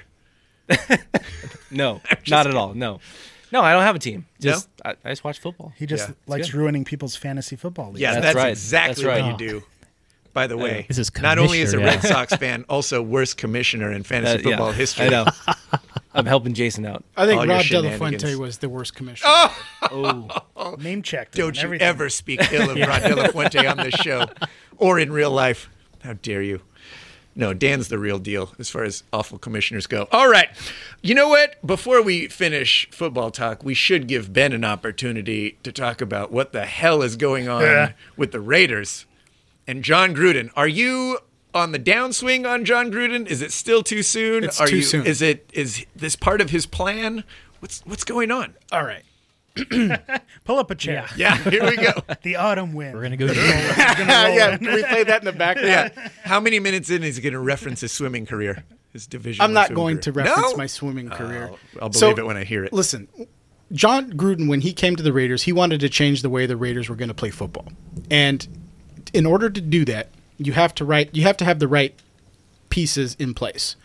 [1.69, 2.73] No, not at all.
[2.73, 2.99] No,
[3.51, 4.25] no, I don't have a team.
[4.39, 5.73] Just I, I just watch football.
[5.75, 6.15] He just Yeah.
[6.27, 7.99] likes ruining people's fantasy football leagues.
[7.99, 8.49] Yeah, that's, That's right.
[8.49, 9.41] exactly That's what right.
[9.41, 9.63] you do.
[10.33, 12.09] By the way, This is not only is a commissioner, Red.
[12.13, 15.07] Sox fan, also worst commissioner in fantasy Uh, yeah, football history.
[15.07, 15.25] I know.
[16.17, 17.03] I'm helping Jason out.
[17.15, 18.23] I think All Rob shenanigans.
[18.23, 19.29] Delafuente was the worst commissioner.
[19.91, 21.35] Oh, oh name checked.
[21.37, 21.87] him Don't you everything.
[21.87, 24.25] ever speak ill of Rod De La Fuente on this show
[24.77, 25.69] or in real life.
[26.03, 26.61] How dare you?
[27.35, 30.07] No, Dan's the real deal as far as awful commissioners go.
[30.11, 30.49] All right.
[31.03, 31.63] You know what?
[31.65, 36.51] Before we finish football talk, we should give Ben an opportunity to talk about what
[36.51, 37.91] the hell is going on Yeah.
[38.15, 39.05] with the Raiders
[39.67, 40.49] and Jon Gruden.
[40.55, 41.19] Are you
[41.53, 43.25] on the downswing on Jon Gruden?
[43.27, 44.43] Is it still too soon?
[44.43, 45.05] It's Are too you, soon.
[45.05, 47.23] Is it is this part of his plan?
[47.59, 48.55] What's what's going on?
[48.71, 49.03] All right.
[50.43, 51.07] Pull up a chair.
[51.15, 51.93] Yeah, here we go.
[52.21, 52.93] The autumn wind.
[52.93, 53.25] We're gonna go.
[53.31, 55.91] yeah, can we play that in the background?
[55.95, 56.09] Yeah.
[56.23, 58.65] How many minutes in is he going to reference his swimming career?
[58.91, 59.43] His division.
[59.43, 61.51] I'm not going to reference my swimming oh, career.
[61.81, 62.73] I'll So, believe it when I hear it.
[62.73, 63.07] Listen,
[63.71, 66.57] Jon Gruden, when he came to the Raiders, he wanted to change the way the
[66.57, 67.67] Raiders were going to play football,
[68.11, 68.47] and
[69.13, 71.15] in order to do that, you have to write.
[71.15, 71.93] You have to have the right
[72.69, 73.75] pieces in place,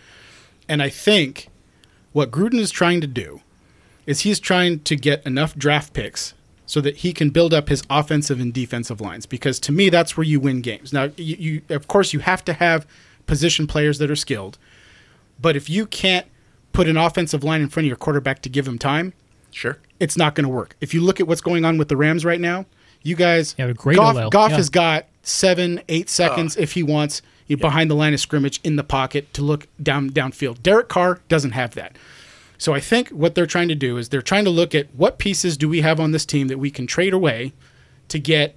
[0.68, 1.48] and I think
[2.12, 3.40] what Gruden is trying to do
[4.06, 6.34] is he's trying to get enough draft picks
[6.66, 10.16] so that he can build up his offensive and defensive lines because to me that's
[10.16, 10.92] where you win games.
[10.92, 12.86] Now you, you of course you have to have
[13.26, 14.58] position players that are skilled,
[15.40, 16.26] but if you can't
[16.72, 19.12] put an offensive line in front of your quarterback to give him time,
[19.50, 19.78] Sure.
[20.00, 20.76] it's not going to work.
[20.80, 22.64] If you look at what's going on with the Rams right now,
[23.02, 24.56] you guys, Yeah, great Goff, OL, Goff yeah.
[24.56, 26.60] has got seven, eight seconds oh.
[26.60, 30.10] if he wants you behind the line of scrimmage in the pocket to look down
[30.10, 30.62] downfield.
[30.62, 31.96] Derek Carr doesn't have that.
[32.58, 35.18] So I think what they're trying to do is they're trying to look at what
[35.18, 37.52] pieces do we have on this team that we can trade away
[38.08, 38.56] to get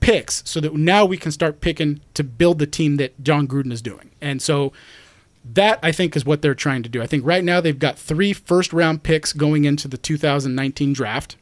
[0.00, 3.72] picks so that now we can start picking to build the team that Jon Gruden
[3.72, 4.12] is doing.
[4.20, 4.72] And so
[5.44, 7.02] that I think is what they're trying to do.
[7.02, 11.36] I think right now they've got three first round picks going into the 2019 draft.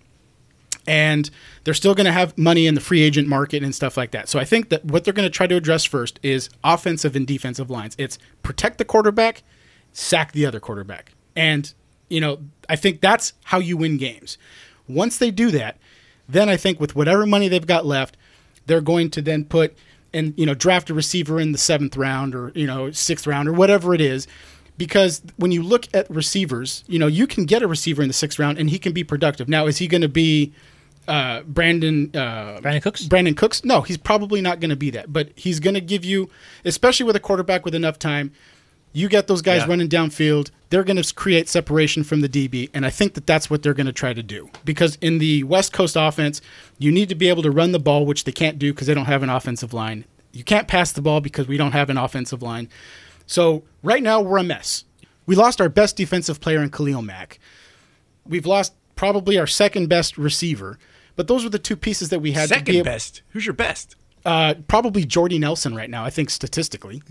[0.87, 1.31] And
[1.65, 4.29] they're still going to have money in the free agent market and stuff like that.
[4.29, 7.27] So I think that what they're going to try to address first is offensive and
[7.27, 7.95] defensive lines.
[7.99, 9.43] It's protect the quarterback,
[9.93, 11.13] sack the other quarterback.
[11.35, 11.73] And,
[12.09, 14.37] you know, I think that's how you win games.
[14.87, 15.79] Once they do that,
[16.29, 18.17] then I think with whatever money they've got left,
[18.67, 19.77] they're going to then put
[20.15, 23.49] and you know draft a receiver in the seventh round or you know sixth round
[23.49, 24.27] or whatever it is
[24.79, 28.15] because when you look at receivers you know you can get a receiver in the
[28.15, 30.53] sixth round and he can be productive now is he going to be
[31.09, 33.05] uh, Brandon uh, Brandin Cooks?
[33.07, 33.65] Brandin Cooks?
[33.65, 36.31] No he's probably not going to be that but he's going to give you
[36.65, 38.33] especially with a quarterback with enough time
[38.93, 39.69] you get those guys Yeah.
[39.69, 43.49] running downfield they're going to create separation from the DB and I think that that's
[43.51, 44.51] what they're going to try to do.
[44.65, 46.41] Because in the West Coast offense
[46.79, 48.95] you need to be able to run the ball which they can't do because they
[48.95, 50.05] don't have an offensive line.
[50.33, 52.69] You can't pass the ball because we don't have an offensive line.
[53.27, 54.85] So right now we're a mess.
[55.27, 57.39] We lost our best defensive player in Khalil Mack.
[58.27, 60.79] We've lost probably our second best receiver
[61.17, 63.23] but those were the two pieces that we had to be Second able, best.
[63.31, 63.97] Who's your best?
[64.25, 67.03] uh, probably Jordy Nelson right now I think statistically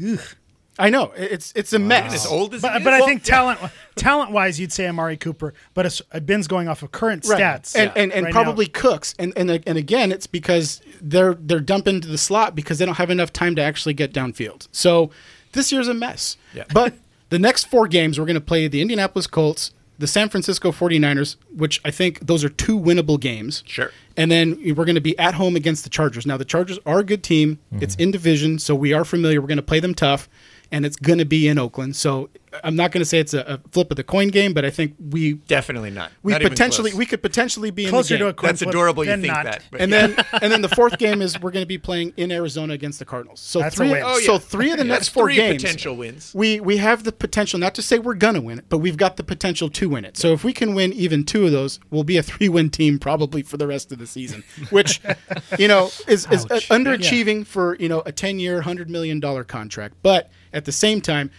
[0.80, 3.01] I know it's it's a mess As old as But, but is?
[3.01, 3.60] I think talent
[3.95, 5.54] talent wise, you'd say Amari Cooper.
[5.76, 7.39] But it's, uh, Ben's going off of current right.
[7.39, 8.41] stats, and and, and right now.
[8.41, 12.80] probably Cooks, and, and and again, it's because they're they're dumping into the slot because
[12.80, 14.68] they don't have enough time to actually get downfield.
[14.72, 15.12] So
[15.51, 16.38] this year's a mess.
[16.56, 16.64] Yeah.
[16.74, 16.95] But
[17.30, 19.72] the next four games, we're going to play the Indianapolis Colts,
[20.04, 23.64] the San Francisco 49ers, which I think those are two winnable games.
[23.66, 23.89] Sure.
[24.18, 26.26] And then we're going to be at home against the Chargers.
[26.26, 27.58] Now the Chargers are a good team.
[27.74, 27.84] Mm-hmm.
[27.84, 29.39] It's in division, so we are familiar.
[29.39, 30.28] We're going to play them tough,
[30.74, 31.95] and it's going to be in Oakland.
[31.95, 32.32] So
[32.63, 34.71] I'm not going to say it's a, a flip of the coin game, but I
[34.71, 36.11] think we Definitely not.
[36.24, 38.71] we Not potentially we could potentially be in closer the to a coin That's flip
[38.74, 39.05] adorable.
[39.05, 39.45] You think not.
[39.45, 40.07] that, and yeah.
[40.07, 42.97] then and then the fourth game is we're going to be playing in Arizona against
[42.97, 43.39] the Cardinals.
[43.39, 44.01] So That's a three win.
[44.03, 46.34] Oh, so three of the That's next four three games potential wins.
[46.34, 48.97] We we have the potential not to say we're going to win it, but we've
[48.97, 50.17] got the potential to win it.
[50.17, 53.43] So if we can win even two of those, we'll be a three-win team probably
[53.43, 55.01] for the rest of the season, which
[55.59, 59.95] you know is is uh, underachieving for, you know, a 10-year, 100 million dollar contract.
[60.01, 61.32] But at the same time,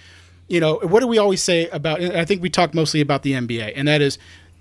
[0.49, 3.33] you know, what do we always say about I think we talk mostly about the
[3.33, 4.19] NBA, and that is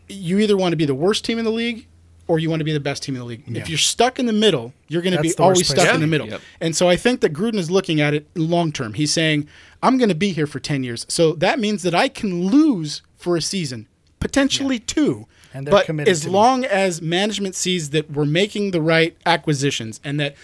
[0.08, 1.88] you either want to be the worst team in the league
[2.28, 3.44] or you want to be the best team in the league.
[3.48, 5.96] If you're stuck in the middle, you're going to be That's worst always stuck to
[5.96, 6.28] in the middle.
[6.28, 6.42] Yep.
[6.62, 8.94] And so I think that Gruden is looking at it long term.
[8.94, 9.48] He's saying,
[9.82, 11.06] I'm going to be here for 10 years.
[11.10, 13.88] So that means that I can lose for a season,
[14.20, 15.28] potentially two.
[15.54, 16.34] And they're but as to me.
[16.34, 20.36] long as management sees that we're making the right acquisitions and that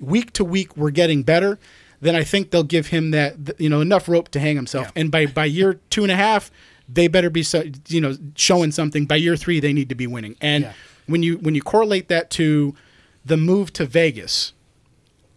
[0.00, 1.58] week to week we're getting better,
[2.00, 4.92] then I think they'll give him that you know enough rope to hang himself.
[4.96, 6.50] And by by year two and a half,
[6.88, 9.04] they better be so, you know showing something.
[9.06, 10.36] By year three, they need to be winning.
[10.40, 10.72] And Yeah.
[11.06, 12.74] when you when you correlate that to
[13.24, 14.52] the move to Vegas,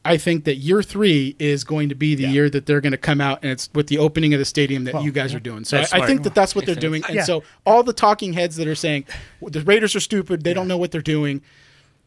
[0.03, 2.97] I think that year three is going to be the year that they're going to
[2.97, 5.63] come out, and it's with the opening of the stadium that you guys are doing.
[5.63, 7.03] So I, I think that that's what they're doing.
[7.05, 7.23] And Yeah.
[7.23, 9.05] so all the talking heads that are saying
[9.41, 11.41] the Raiders are stupid, they don't know what they're doing.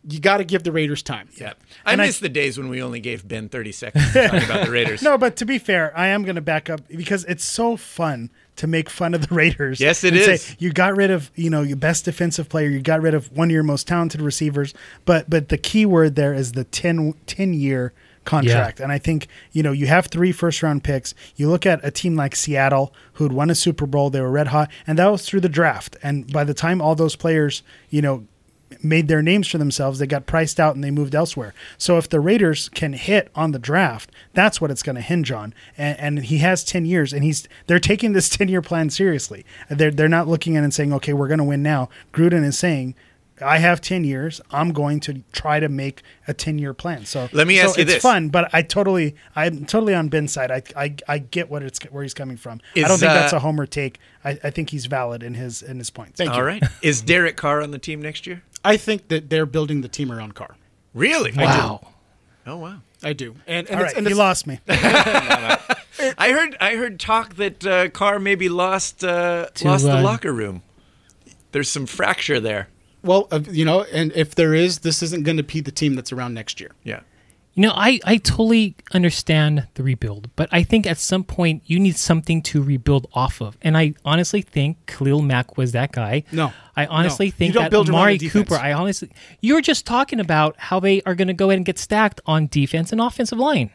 [0.06, 1.28] You got to give the Raiders time.
[1.36, 1.54] Yeah.
[1.86, 4.42] I And I- miss the days when we only gave Ben 30 seconds to talk
[4.44, 5.02] about the Raiders.
[5.02, 8.30] No, but to be fair, I am going to back up because it's so fun
[8.56, 9.80] to make fun of the Raiders.
[9.80, 12.68] Yes, it and say, you got rid of you know your best defensive player.
[12.68, 14.74] You got rid of one of your most talented receivers.
[15.04, 17.92] But but the key word there is the 10, 10 year
[18.24, 18.80] contract.
[18.80, 21.14] And I think you know you have three first round picks.
[21.36, 24.08] You look at a team like Seattle who had won a Super Bowl.
[24.10, 25.96] They were red hot, and that was through the draft.
[26.02, 28.26] And by the time all those players you know
[28.82, 29.98] made their names for themselves.
[29.98, 31.54] They got priced out and they moved elsewhere.
[31.78, 35.30] So if the Raiders can hit on the draft, that's what it's going to hinge
[35.30, 35.54] on.
[35.76, 39.44] And, and he has ten years, and he's they're taking this ten year plan seriously.
[39.68, 41.88] They're they're not looking at it and saying, okay, we're going to win now.
[42.12, 42.94] Gruden is saying.
[43.44, 44.40] I have ten years.
[44.52, 47.04] I'm going to try to make a ten year plan.
[47.04, 48.02] So Let me so ask you it's this.
[48.02, 50.52] fun, but I totally, I'm totally on Ben's side.
[50.52, 52.60] I, I, I get what it's where he's coming from.
[52.76, 53.98] I don't think that's uh, a homer take.
[54.24, 56.16] I, I think he's valid in his in his points.
[56.18, 56.44] Thank All you.
[56.44, 56.62] right.
[56.80, 58.44] Is Derek Carr on the team next year?
[58.64, 60.56] I think that they're building the team around Carr.
[60.94, 61.32] Really?
[61.32, 61.88] Wow.
[62.46, 62.80] Oh wow.
[63.02, 63.36] I do.
[63.46, 64.60] And, and All it's, right, and he lost me.
[64.68, 70.32] I heard I heard talk that uh, Carr maybe lost uh, To, lost the locker
[70.32, 70.62] room.
[71.52, 72.68] There's some fracture there.
[73.02, 75.94] Well, uh, you know, and if there is, this isn't going to be the team
[75.94, 76.72] that's around next year.
[76.82, 77.00] Yeah.
[77.56, 81.78] You know, I, I totally understand the rebuild, but I think at some point you
[81.78, 83.56] need something to rebuild off of.
[83.62, 86.24] And I honestly think Khalil Mack was that guy.
[86.32, 86.52] No.
[86.74, 87.30] I honestly No.
[87.30, 88.18] think You don't that build Amari.
[88.18, 91.64] Cooper, I honestly, you're just talking about how they are going to go ahead and
[91.66, 93.70] get stacked on defense and offensive line.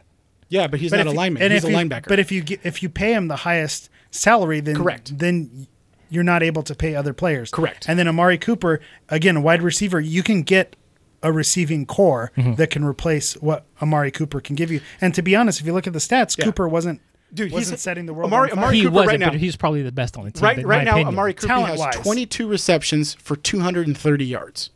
[0.50, 1.42] Yeah, but he's But not a lineman.
[1.42, 2.08] and He's a if you- linebacker.
[2.08, 5.16] But if you get, if you pay him the highest salary, then Correct.
[5.16, 5.68] Then
[6.10, 7.50] you're not able to pay other players.
[7.50, 7.88] Correct.
[7.88, 10.74] And then Amari Cooper, again, a wide receiver, you can get
[11.22, 12.54] a receiving core Mm-hmm.
[12.54, 14.80] that can replace what Amari Cooper can give you.
[15.00, 16.44] And to be honest, if you look at the stats, Yeah.
[16.46, 17.00] Cooper wasn't
[17.32, 19.38] Dude, he wasn't he's- setting the world Amari- Amari he Cooper wasn't, right now- but
[19.40, 20.42] he's probably the best on the team.
[20.42, 21.08] Right, right now, opinion.
[21.08, 21.94] Amari Cooper has Talent-wise.
[22.02, 24.70] 22 receptions for 230 yards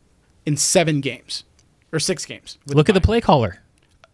[0.46, 1.44] in seven games
[1.92, 2.58] or six games.
[2.66, 3.58] with Look at the play caller.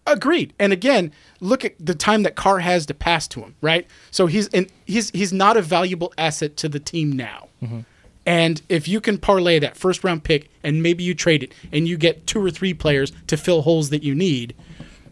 [0.07, 0.55] Agreed.
[0.59, 3.87] And again, look at the time that Carr has to pass to him, right?
[4.11, 7.49] So he's and he's he's not a valuable asset to the team now.
[8.27, 11.89] And if you can parlay that first round pick and maybe you trade it and
[11.89, 14.55] you get two or three players to fill holes that you need,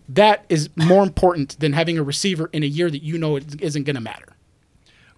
[0.09, 3.61] that is more important than having a receiver in a year that you know it
[3.61, 4.37] isn't going to matter.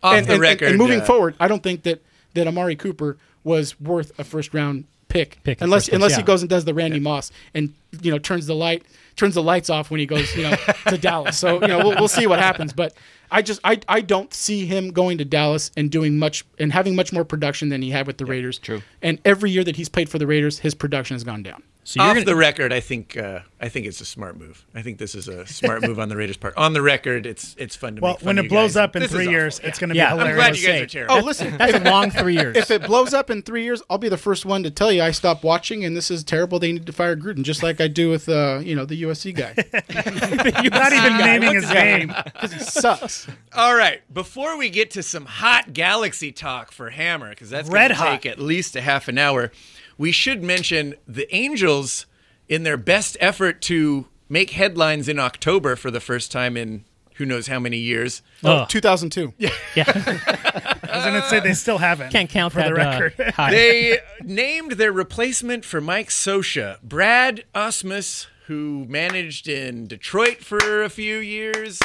[0.03, 0.69] Off and, the and- record.
[0.69, 2.03] and moving uh, forward, I don't think that
[2.35, 6.17] that Amari Cooper was worth a first round pick, Pick in unless first place, unless
[6.17, 8.85] he goes and does the Randy Moss and you know turns the light
[9.17, 10.57] turns the lights off when he goes you know
[10.89, 11.39] to Dallas.
[11.39, 12.95] So you know we'll, we'll see what happens, but.
[13.33, 16.97] I just I, I don't see him going to Dallas and doing much and having
[16.97, 18.59] much more production than he had with the Raiders.
[18.59, 18.83] true.
[19.03, 21.63] And every year that he's played for the Raiders, his production has gone down.
[21.85, 24.67] So you're Off gonna, the record, I think uh, I think it's a smart move.
[24.75, 26.55] I think this is a smart move on the Raiders' part.
[26.57, 28.71] On the record, it's it's fun to well, make fun when of it you blows
[28.75, 28.77] guys.
[28.83, 29.33] up in This is three awful.
[29.33, 29.69] years, Yeah.
[29.69, 30.45] it's going to Yeah, be I'm I'm hilarious.
[30.47, 31.15] glad you guys are terrible.
[31.15, 32.57] Oh, listen, that's a long three years.
[32.57, 35.03] if it blows up in three years, I'll be the first one to tell you
[35.03, 36.59] I stopped watching and this is terrible.
[36.59, 39.35] They need to fire Gruden, just like I do with uh, you know the USC
[39.35, 39.55] guy
[40.63, 42.09] You're not even naming his name.
[42.09, 43.27] because he sucks.
[43.55, 47.97] All right, before we get to some hot Galaxy talk for Hammer, because that's Red
[47.97, 49.53] going to take at least a half an hour,
[49.99, 52.07] we should mention the Angels
[52.49, 56.85] in their best effort to make headlines in October for the first time in
[57.21, 58.23] who knows how many years.
[58.43, 58.67] Ugh.
[58.69, 59.35] 2002.
[59.37, 59.51] Yeah.
[59.77, 62.11] yeah, I was going to say they still haven't.
[62.11, 63.15] can't count for that the record.
[63.39, 63.51] Uh.
[63.51, 70.89] They named their replacement for Mike Scioscia, Brad Ausmus, who managed in Detroit for a
[70.89, 71.79] few years.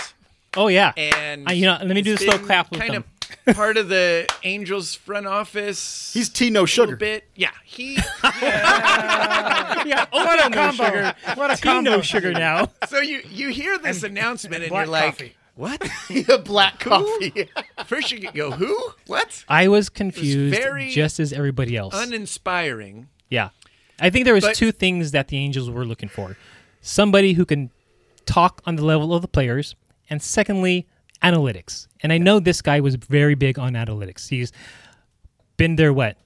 [0.56, 2.94] oh yeah, And Uh, you know, let me do has the slow clap with kind
[2.94, 3.04] them.
[3.04, 3.15] of
[3.54, 6.12] part of the Angels front office.
[6.14, 6.86] He's T no a sugar.
[6.94, 7.26] little bit.
[7.36, 7.96] Yeah, he.
[8.34, 10.84] yeah, What a no combo.
[10.86, 11.14] sugar.
[11.36, 11.92] What a combo.
[11.92, 12.70] no sugar now.
[12.88, 15.36] so you you hear this announcement and black you're like, coffee.
[15.56, 16.44] what?
[16.46, 17.50] black coffee.
[17.86, 18.78] First you go, who?
[19.08, 19.44] What?
[19.48, 21.94] I was confused, very just as everybody else.
[21.96, 23.08] Uninspiring.
[23.30, 23.50] yeah,
[24.00, 26.38] I think there was But- two things that the Angels were looking for:
[26.82, 27.70] somebody who can
[28.26, 29.76] talk on the level of the players,
[30.10, 30.88] and secondly,
[31.24, 31.88] analytics.
[32.02, 34.30] And I know this guy was very big on analytics.
[34.30, 34.52] He's
[35.58, 36.18] been there what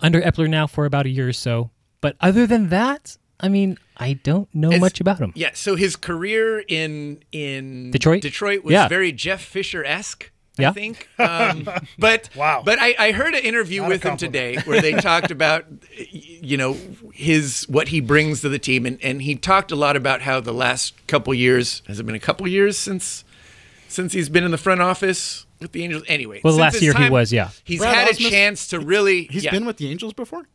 [0.00, 1.70] under Eppler now for about a year or so.
[2.00, 5.32] But other than that, I mean, I don't know It's- much about him.
[5.34, 5.50] Yeah.
[5.54, 8.22] So his career in in Detroit?
[8.22, 8.88] Detroit was Yeah.
[8.88, 10.30] very Jeff Fisher esque.
[10.58, 11.06] I think.
[11.18, 11.68] Um,
[11.98, 12.62] but Wow.
[12.64, 15.66] But I, I heard an interview Not with him today where they talked about,
[16.10, 16.78] you know,
[17.12, 20.40] his what he brings to the team, and, and he talked a lot about how
[20.40, 23.22] the last couple years has it been a couple years since
[23.88, 26.02] since he's been in the front office with the Angels.
[26.08, 27.50] Anyway, Well, since last his year he was, yeah.
[27.64, 29.24] He's Brad had a chance to really.
[29.24, 30.46] He's yeah, been with the Angels before?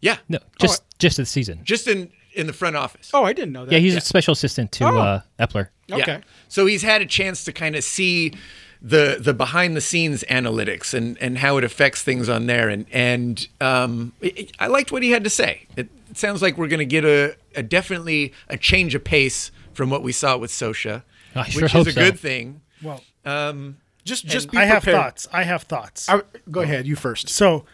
[0.00, 1.60] yeah, No, just just this season.
[1.64, 3.10] just in in the front office.
[3.12, 3.72] Oh, I didn't know that.
[3.72, 4.98] Yeah, he's a special assistant to Oh.
[4.98, 5.68] uh, Eppler.
[5.90, 6.04] Okay.
[6.12, 6.20] Yeah.
[6.48, 8.32] So he's had a chance to kind of see
[8.80, 12.86] the the behind the scenes analytics and and how it affects things on there and
[12.92, 15.66] and um, it- I liked what he had to say.
[15.76, 19.50] It, it sounds like we're going to get a, a definitely a change of pace
[19.74, 21.02] from what we saw with Scioscia,
[21.34, 22.00] I which sure is hope a so.
[22.00, 22.62] good thing.
[22.82, 25.28] Well, Um, Just just be I have thoughts.
[25.32, 26.08] I have thoughts.
[26.08, 27.28] I, go ahead, you first.
[27.28, 27.64] So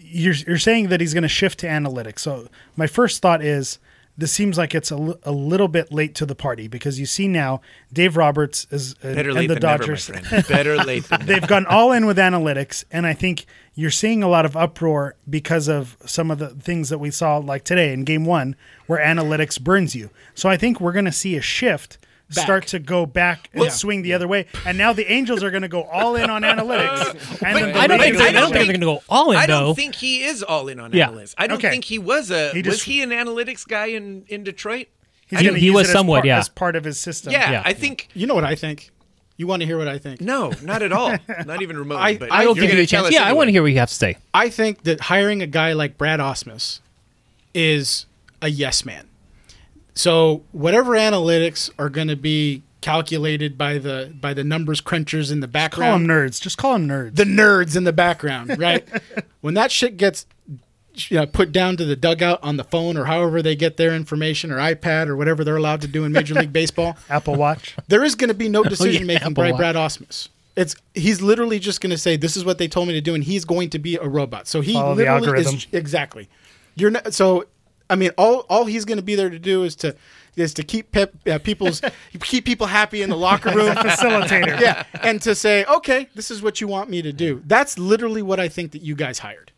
[0.00, 2.20] you're you're saying that he's going to shift to analytics.
[2.20, 3.78] So my first thought is
[4.16, 7.28] this seems like it's a, a little bit late to the party because you see
[7.28, 7.60] now
[7.92, 10.08] Dave Roberts is uh, better and late the than Dodgers.
[10.08, 10.48] never, my friend.
[10.48, 11.20] Better late than.
[11.26, 15.14] They've gone all in with analytics, and I think you're seeing a lot of uproar
[15.30, 18.98] because of some of the things that we saw, like today in Game One, where
[18.98, 20.10] analytics burns you.
[20.34, 21.98] So I think we're going to see a shift.
[22.30, 25.62] Start to go back and swing the other way, and now the Angels are going
[25.62, 27.42] to go all in on analytics.
[27.42, 28.86] And then the I don't think they're, I I don't don't think they're going to
[28.86, 29.60] go all in I though.
[29.66, 31.08] don't think he is all in on Yeah.
[31.08, 31.34] analytics.
[31.38, 31.70] I don't Okay.
[31.70, 34.88] think he was a He was he an analytics guy in in Detroit?
[35.26, 36.38] He's I gonna he was somewhat, part, yeah.
[36.38, 37.32] as part of his system.
[37.32, 37.62] Yeah, Yeah.
[37.64, 38.90] I think You know what I think.
[39.38, 40.20] You want to hear what I think?
[40.20, 41.16] no, not at all.
[41.46, 42.02] Not even remotely.
[42.04, 43.06] I- but I I will give you gonna a chance.
[43.06, 44.16] us Yeah, I want to hear what you have to say.
[44.34, 46.80] I think that hiring a guy like Brad Ausmus
[47.54, 48.04] is
[48.42, 49.06] a yes man.
[49.98, 55.40] So whatever analytics are going to be calculated by the by the numbers crunchers in
[55.40, 56.40] the background, Call them nerds.
[56.40, 57.16] Just call them nerds.
[57.16, 58.88] the nerds in the background, right?
[59.40, 60.24] when that shit gets
[60.94, 63.92] you know, put down to the dugout on the phone or however they get their
[63.92, 67.74] information or iPad or whatever they're allowed to do in Major League Baseball, Apple Watch.
[67.88, 69.58] there is going to be no oh, decision making Apple by Watch.
[69.58, 70.28] Brad Ausmus.
[70.54, 73.16] It's he's literally just going to say this is what they told me to do,
[73.16, 74.46] and he's going to be a robot.
[74.46, 75.56] So he Follow the literally algorithm.
[75.56, 76.28] is exactly.
[76.76, 77.46] You're not, so.
[77.90, 79.94] I mean, all all he's going to be there to do is to
[80.36, 81.80] is to keep pep, uh, people's
[82.20, 84.60] keep people happy in the locker room, Facilitator.
[84.60, 87.42] yeah, and to say, okay, this is what you want me to do.
[87.46, 89.52] That's literally what I think that you guys hired.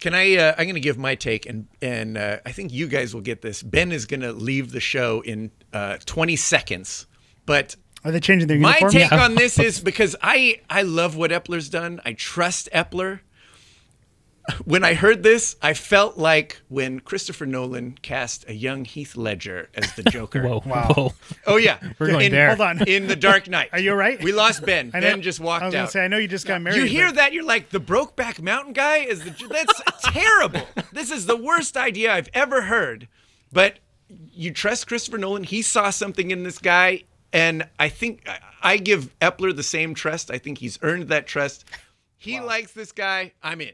[0.00, 0.36] Can I?
[0.36, 3.20] Uh, I'm going to give my take, and and uh, I think you guys will
[3.20, 3.62] get this.
[3.62, 7.06] Ben is going to leave the show in uh, 20 seconds,
[7.46, 8.92] but Are they changing their uniform?
[8.92, 9.18] my uniform?
[9.20, 12.00] take on this is because I I love what Eppler's done.
[12.04, 13.20] I trust Eppler.
[14.64, 19.68] When I heard this, I felt like when Christopher Nolan cast a young Heath Ledger
[19.74, 20.42] as the Joker.
[20.42, 20.92] Whoa, Wow.
[20.96, 21.12] whoa.
[21.46, 22.48] Oh yeah, We're going in, there.
[22.48, 22.82] Hold on.
[22.88, 23.68] in the Dark Knight.
[23.72, 24.20] Are you all right?
[24.22, 24.90] We lost Ben.
[24.94, 25.92] I know- Ben just walked I was gonna out.
[25.92, 26.76] say, I know you just got married.
[26.78, 27.32] You hear but- that?
[27.32, 30.66] You're like the Brokeback Mountain guy is the that's terrible.
[30.92, 33.06] This is the worst idea I've ever heard.
[33.52, 33.78] But
[34.32, 35.44] you trust Christopher Nolan.
[35.44, 39.94] He saw something in this guy, and I think I- I give Eppler the same
[39.94, 40.30] trust.
[40.32, 41.64] I think he's earned that trust.
[42.18, 43.32] He likes this guy.
[43.42, 43.72] I'm in.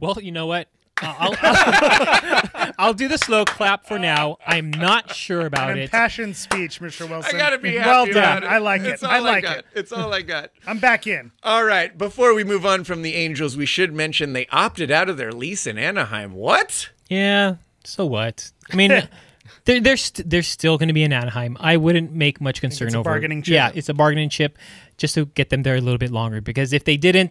[0.00, 0.68] Well, you know what?
[1.02, 4.36] I'll, I'll, I'll do the slow clap for now.
[4.46, 5.82] I'm not sure about An it.
[5.84, 7.08] impassioned speech, Mr.
[7.08, 7.36] Wilson.
[7.36, 8.42] I gotta be happy well about done.
[8.42, 8.46] it.
[8.46, 9.06] I like It's it.
[9.06, 9.58] all I like got.
[9.58, 9.66] it.
[9.74, 10.50] It's all I got.
[10.66, 11.32] I'm back in.
[11.42, 11.96] All right.
[11.96, 15.32] Before we move on from the Angels, we should mention they opted out of their
[15.32, 16.32] lease in Anaheim.
[16.34, 16.90] What?
[17.08, 17.56] Yeah.
[17.84, 18.50] So what?
[18.70, 18.90] I mean,
[19.64, 21.56] they're they're, st- they're still going to be in Anaheim.
[21.60, 23.54] I wouldn't make much concern it's a over bargaining chip.
[23.54, 24.58] Yeah, it's a bargaining chip,
[24.98, 26.42] just to get them there a little bit longer.
[26.42, 27.30] Because if they didn't,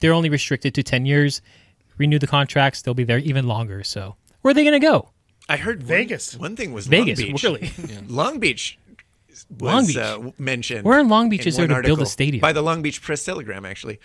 [0.00, 1.42] they're only restricted to ten years.
[2.00, 3.84] Renew the contracts, they'll be there even longer.
[3.84, 5.10] So where are they going to go?
[5.50, 6.34] I heard Vegas.
[6.34, 7.42] One, thing was Vegas, Long Beach.
[7.42, 7.72] really?
[8.08, 8.78] Long Beach
[9.28, 9.96] was Long Beach.
[9.98, 10.86] Uh, mentioned.
[10.86, 12.40] Where in Long Beach is there one to build a stadium?
[12.40, 14.00] By the Long Beach Press Telegram, actually.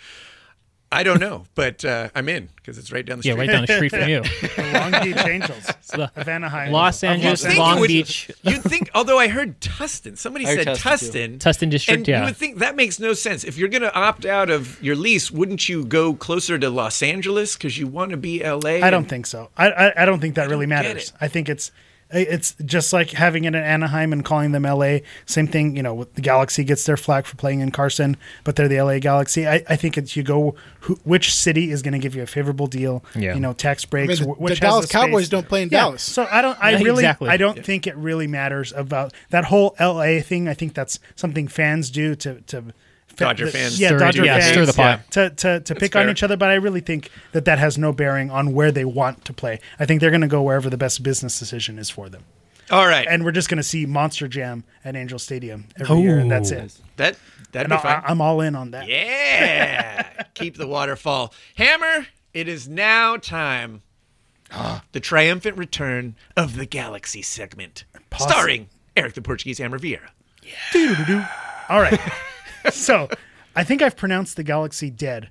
[0.92, 3.32] I don't know, but uh, I'm in because it's right down the street.
[3.34, 4.22] Yeah, right down the street from you.
[4.22, 6.70] The Long Beach Angels So of Anaheim.
[6.72, 10.16] Los Angeles, think it Long would- Beach, You'd think, although I heard Tustin.
[10.16, 11.40] Somebody I said Tustin, Tustin.
[11.40, 11.48] too.
[11.48, 12.20] Tustin District, And yeah.
[12.20, 13.42] you would think that makes no sense.
[13.42, 17.02] If you're going to opt out of your lease, wouldn't you go closer to Los
[17.02, 18.78] Angeles because you want to be LA?
[18.86, 19.50] I don't think so.
[19.56, 21.12] I I, I don't think that really don't get matters.
[21.20, 21.72] I think it's
[22.10, 24.98] it's just like having it in Anaheim and calling them LA.
[25.26, 28.54] Same thing, you know, with the Galaxy gets their flag for playing in Carson, but
[28.56, 29.46] they're the LA Galaxy.
[29.46, 32.26] I, I think it's you go who, which city is going to give you a
[32.26, 33.04] favorable deal.
[33.14, 33.34] Yeah.
[33.34, 34.20] You know, tax I breaks.
[34.20, 34.92] mean, the, which the Dallas space.
[35.00, 36.02] Cowboys don't play in Yeah, Dallas.
[36.02, 36.56] So I don't.
[36.62, 37.02] I Yeah, really.
[37.04, 37.28] exactly.
[37.28, 40.46] I don't think it really matters about that whole LA thing.
[40.48, 42.64] I think that's something fans do to to.
[43.24, 43.80] Dodger the- fans.
[43.80, 45.10] yeah, Stir Dodger yeah, fans, stir the pot.
[45.12, 46.36] to to, to pick on each other.
[46.36, 49.60] But I really think that that has no bearing on where they want to play.
[49.78, 52.24] I think they're going to go wherever the best business decision is for them.
[52.70, 53.06] All right.
[53.08, 56.50] And we're just going to see Monster Jam at Angel Stadium every year, and that's
[56.50, 56.76] it.
[56.96, 57.16] that,
[57.52, 58.02] that'd And be I, fine.
[58.04, 58.88] I'm all in on that.
[58.88, 60.24] Yeah.
[60.34, 61.32] Keep the waterfall.
[61.56, 63.82] Hammer, it is now time.
[64.92, 67.84] the triumphant return of the Galaxy segment.
[68.10, 68.30] Possum.
[68.30, 70.08] Starring Eric the Portuguese Hammer Vieira.
[70.74, 71.28] Yeah.
[71.68, 72.00] All right.
[72.72, 73.08] so
[73.54, 75.30] I think I've pronounced the Galaxy dead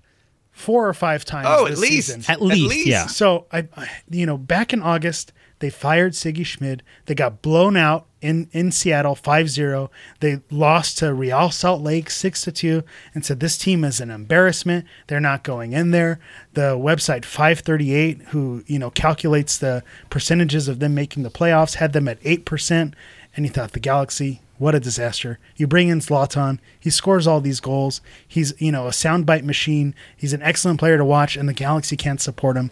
[0.51, 1.47] four or five times.
[1.49, 2.07] Oh, at least.
[2.07, 2.23] season.
[2.29, 3.07] At least, yeah.
[3.07, 6.83] So I, I- you know, back in August, they fired Sigi Schmid.
[7.05, 9.89] They got blown out in, in Seattle 5-0.
[10.19, 12.83] They lost to Real Salt Lake 6 to 2
[13.13, 14.85] and said this team is an embarrassment.
[15.07, 16.19] They're not going in there.
[16.53, 21.93] The website 538 who, you know, calculates the percentages of them making the playoffs had
[21.93, 22.93] them at 8%
[23.35, 25.37] and you thought the Galaxy what a disaster.
[25.57, 26.59] You bring in Zlatan.
[26.79, 27.99] He scores all these goals.
[28.25, 29.93] He's, you know, a soundbite machine.
[30.15, 32.71] He's an excellent player to watch, and the Galaxy can't support him.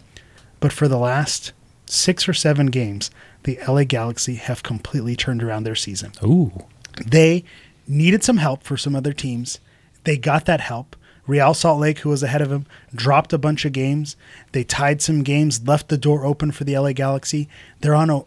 [0.60, 1.52] But for the last
[1.86, 3.10] six or seven games,
[3.42, 6.12] the LA Galaxy have completely turned around their season.
[6.22, 6.52] Ooh.
[7.04, 7.44] They
[7.86, 9.60] needed some help for some other teams.
[10.04, 10.96] They got that help.
[11.26, 14.16] Real Salt Lake, who was ahead of them, dropped a bunch of games.
[14.52, 17.48] They tied some games, left the door open for the LA Galaxy.
[17.80, 18.24] They're on an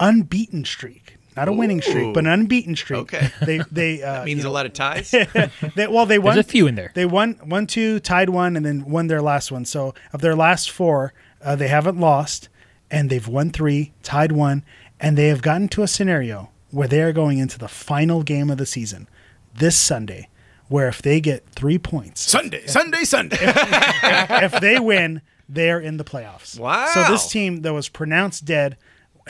[0.00, 1.03] unbeaten streak.
[1.36, 3.00] Not a winning streak, but an unbeaten streak.
[3.00, 3.30] Okay.
[3.40, 5.10] They they uh, Means a lot of ties.
[5.74, 6.34] they, well, they won.
[6.34, 6.92] There's a few in there.
[6.94, 9.64] They won one, two, tied one, and then won their last one.
[9.64, 11.12] So of their last four,
[11.42, 12.48] uh, they haven't lost,
[12.90, 14.64] and they've won three, tied one,
[15.00, 18.50] and they have gotten to a scenario where they are going into the final game
[18.50, 19.08] of the season
[19.54, 20.28] this Sunday,
[20.68, 23.38] where if they get three points, Sunday, Sunday, Sunday.
[23.40, 26.58] if they win, they're in the playoffs.
[26.58, 26.86] Wow.
[26.92, 28.76] So this team that was pronounced dead,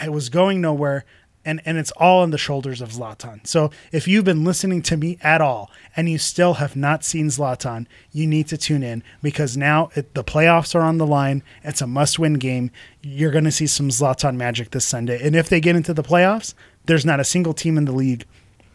[0.03, 1.05] it was going nowhere,
[1.45, 3.47] and and it's all on the shoulders of Zlatan.
[3.47, 7.29] So if you've been listening to me at all and you still have not seen
[7.29, 11.43] Zlatan, you need to tune in because now it, the playoffs are on the line.
[11.63, 12.71] It's a must-win game.
[13.03, 16.03] You're going to see some Zlatan magic this Sunday, and if they get into the
[16.03, 16.55] playoffs,
[16.87, 18.27] there's not a single team in the league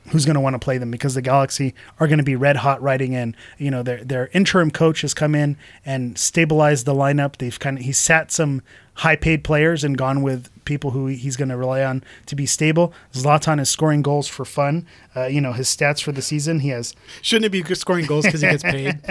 [0.09, 2.57] who's going to want to play them because the Galaxy are going to be red
[2.57, 3.35] hot riding in.
[3.57, 7.37] You know, their their interim coach has come in and stabilized the lineup.
[7.37, 8.61] They've kind of he sat some
[8.95, 12.45] high paid players and gone with people who he's going to rely on to be
[12.45, 12.93] stable.
[13.11, 14.85] Zlatan is scoring goals for fun.
[15.15, 16.59] Uh, you know his stats for the season.
[16.59, 16.93] He has
[17.23, 18.99] Shouldn't it be scoring goals because he gets paid?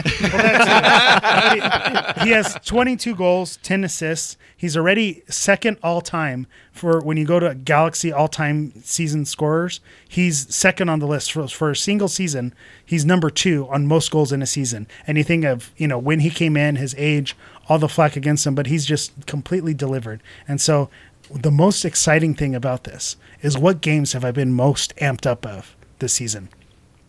[2.23, 4.37] he has 22 goals, 10 assists.
[4.57, 9.81] He's already second all time for when you go to Galaxy all time season scorers.
[10.09, 12.55] He's second on the list for, for a single season.
[12.85, 14.87] He's number two on most goals in a season.
[15.07, 17.37] And you think of, you know, when he came in, his age,
[17.69, 20.23] all the flack against him, but he's just completely delivered.
[20.47, 20.89] And so
[21.35, 25.47] the most exciting thing about this is what games have I been most amped up
[25.47, 26.49] of this season?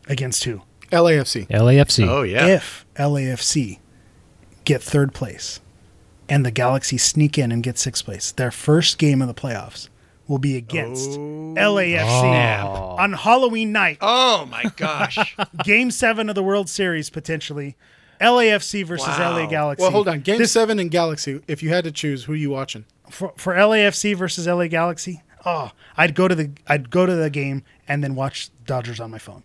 [0.07, 0.61] Against who?
[0.91, 1.47] LAFC.
[1.47, 2.07] LAFC.
[2.07, 2.47] Oh yeah.
[2.47, 3.79] if LAFC
[4.65, 5.59] get third place
[6.27, 9.89] and the Galaxy sneak in and get sixth place, their first game of the playoffs
[10.27, 11.55] will be against oh.
[11.57, 12.95] LAFC oh.
[12.99, 13.97] on Halloween night.
[13.99, 15.35] Oh my gosh.
[15.63, 17.75] Game seven of the World Series potentially.
[18.21, 19.37] LAFC versus Wow.
[19.37, 19.81] LA Galaxy.
[19.81, 20.21] Well, hold on.
[20.21, 21.41] Game This- seven in Galaxy.
[21.47, 22.85] If you had to choose, who are you watching?
[23.09, 25.21] For, for LAFC versus LA Galaxy.
[25.45, 29.11] Oh, I'd go to the I'd go to the game and then watch Dodgers on
[29.11, 29.43] my phone.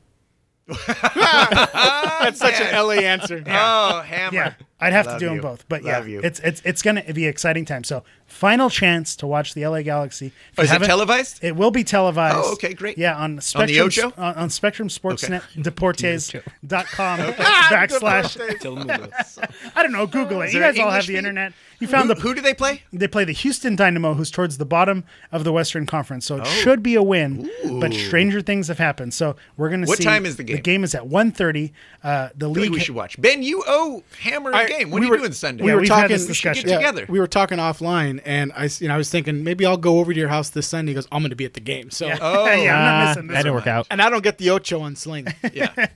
[0.86, 3.42] That's such an LA answer.
[3.46, 4.34] Oh, hammer.
[4.34, 4.54] Yeah,
[4.84, 5.40] I'd have Love to do you.
[5.40, 5.68] them both.
[5.68, 6.20] But Love yeah, you.
[6.22, 7.84] it's it's it's gonna be an exciting time.
[7.84, 10.26] So final chance to watch the LA Galaxy.
[10.26, 11.42] If Oh, is it televised?
[11.42, 12.36] It will be televised.
[12.38, 12.96] Oh, okay, great.
[12.98, 14.12] Yeah, on Spectrum Ocho?
[14.16, 18.36] on, on Spectrum Sportsnet Deportes.com Ah, backslash.
[18.58, 19.72] Telemundo.
[19.76, 20.06] I don't know.
[20.06, 20.52] Google it.
[20.52, 21.18] You there guys all English have the feed?
[21.18, 21.52] internet.
[21.80, 22.82] You found Who, the who do they play?
[22.92, 26.30] they play the Houston Dynamo, who's towards the bottom of the Western Conference.
[26.30, 26.36] Oh.
[26.38, 29.12] So it should be a win, but stranger things have happened.
[29.12, 30.04] So we're going to What see.
[30.04, 30.56] time is the game?
[30.56, 31.72] The game is at 1.30.
[32.02, 32.70] Uh, the league.
[32.70, 33.20] we should watch.
[33.20, 34.90] Ben, you owe Hammer a I- game.
[34.90, 35.62] What we are you were- doing Sunday?
[35.64, 36.66] We Yeah, were we've talking this discussion.
[36.68, 37.06] Get together.
[37.08, 39.98] We were talking offline, and I, s- you know, I was thinking maybe I'll go
[40.00, 40.90] over to your house this Sunday.
[40.90, 41.90] He goes, I'm going to be at the game.
[41.90, 42.10] So, Oh,
[42.54, 43.86] yeah, I'm not Ah, missing this that didn't work out.
[43.90, 45.26] and I don't get the ocho on Sling.
[45.52, 45.86] yeah.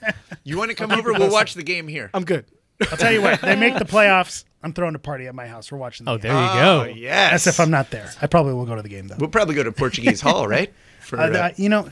[0.44, 1.12] You want to come over?
[1.12, 2.10] We'll watch the game here.
[2.14, 2.44] I'm good.
[2.90, 3.40] I'll tell you what.
[3.40, 4.44] They make the playoffs.
[4.62, 5.70] I'm throwing a party at my house.
[5.70, 6.06] We're watching.
[6.06, 6.32] The Oh, game.
[6.32, 6.90] there you Oh, go.
[6.90, 7.30] yes.
[7.44, 8.10] That's if I'm not there.
[8.22, 9.16] I probably will go to the game though.
[9.18, 10.72] We'll probably go to Portuguese Hall, right?
[11.00, 11.88] For, Uh, uh, you know,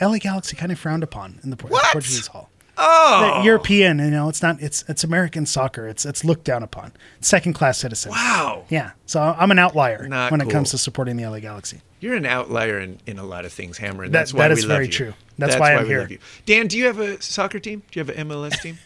[0.00, 1.84] LA Galaxy kind of frowned upon in the What?
[1.92, 2.50] Portuguese Hall.
[2.80, 4.60] Oh, The European, you know, it's not.
[4.60, 5.86] It's it's American soccer.
[5.86, 6.92] It's it's looked down upon.
[7.20, 8.12] Second class citizen.
[8.12, 8.64] wow.
[8.68, 8.92] Yeah.
[9.06, 10.52] So I'm an outlier Not when it cool.
[10.52, 11.80] comes to supporting the LA Galaxy.
[12.00, 14.04] You're an outlier in, in a lot of things, Hammer.
[14.04, 14.92] And That- that's why that we is love very you.
[14.92, 15.14] true.
[15.38, 16.00] That's why I'm we here.
[16.00, 16.18] love you.
[16.46, 17.82] Dan, do you have a soccer team?
[17.90, 18.78] Do you have an MLS team?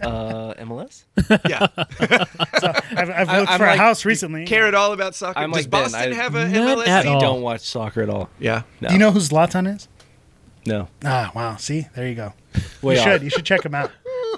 [0.00, 1.04] Uh, MLS?
[1.48, 1.66] yeah.
[2.00, 4.44] I've, I've I- looked I'm for a like- house recently.
[4.46, 5.38] Care at all about soccer?
[5.38, 5.82] I'm Does like Ben.
[5.84, 7.12] Boston I- have a Not MLS at team?
[7.12, 7.20] all.
[7.20, 8.28] Don't watch soccer at all.
[8.38, 8.62] Yeah.
[8.80, 8.88] No.
[8.88, 9.88] Do you know who Zlatan is?
[10.66, 10.88] No.
[11.04, 11.56] Ah, wow.
[11.56, 12.32] See, there you go.
[12.82, 13.06] Way you off.
[13.06, 13.22] should.
[13.22, 13.90] You should check him out.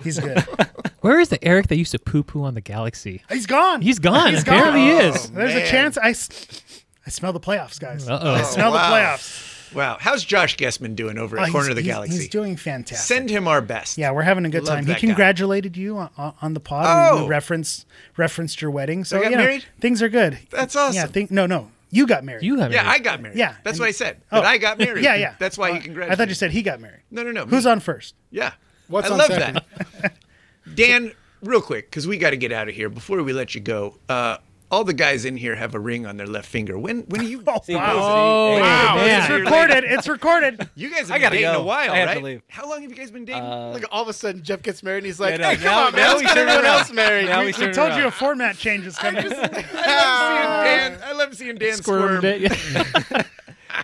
[0.03, 0.39] He's good.
[1.01, 3.23] Where is the Eric that used to poo poo on the Galaxy?
[3.29, 3.83] He's gone.
[3.83, 4.33] He's gone.
[4.33, 5.31] He's Apparently he oh, is.
[5.31, 5.63] There's man.
[5.63, 5.99] a chance.
[5.99, 6.63] I, s-
[7.07, 8.09] I smell the playoffs, guys.
[8.09, 8.35] Uh-oh.
[8.35, 8.89] I oh, smell wow.
[8.91, 9.75] the playoffs.
[9.75, 9.97] Wow.
[10.01, 12.17] How's Josh Guesman doing over at Oh, Corner he's- of the he's- Galaxy?
[12.19, 13.07] He's doing fantastic.
[13.17, 13.99] Send him our best.
[13.99, 14.85] Yeah, we're having a good Love time.
[14.87, 15.01] He that guy.
[15.01, 16.87] congratulated you on, on on the pod.
[16.87, 17.17] Oh.
[17.17, 17.87] We, we referenced
[18.17, 19.05] referenced your wedding.
[19.05, 19.65] So I got you know, married?
[19.81, 20.39] things are good.
[20.51, 20.95] That's awesome.
[20.97, 21.71] Yeah, think no, no.
[21.91, 22.43] You got married.
[22.43, 23.39] You have Yeah, I got married.
[23.39, 24.21] Yeah, That's and- what I said.
[24.33, 24.37] Oh.
[24.41, 25.05] That I got married.
[25.05, 25.35] Yeah, yeah.
[25.39, 27.03] That's why Uh, he congratulated I thought you said he got married.
[27.11, 27.47] No, no, no.
[27.47, 27.71] Who's me.
[27.73, 28.15] on first?
[28.31, 28.53] Yeah.
[28.89, 29.61] What's I on love second?
[30.01, 30.15] that.
[30.75, 31.13] Dan,
[31.43, 33.99] real quick, because we got to get out of here before we let you go.
[34.09, 34.39] Uh,
[34.75, 36.77] all the guys in here have a ring on their left finger.
[36.79, 37.43] When when are you?
[37.47, 37.93] Oh, See, wow.
[37.95, 39.21] Oh, Wow, man.
[39.21, 39.85] it's recorded.
[39.85, 40.69] It's recorded.
[40.77, 41.61] You guys have I been gotta dating go.
[41.61, 42.15] a while, I right?
[42.19, 42.43] to leave.
[42.49, 43.43] How long have you guys been dating?
[43.43, 45.49] Uh, Like all of a sudden, Jeff gets married, and he's like, I know.
[45.51, 47.67] "Hey, come Now- on, man, now let's get everyone else married." Now We- he's We
[47.73, 48.01] told around.
[48.01, 49.25] you a format change is coming.
[49.25, 49.35] I love
[50.35, 50.99] seeing Dan.
[51.05, 52.25] I love seeing Dan Squirmed squirm.
[52.25, 53.11] it.
[53.11, 53.23] Yeah.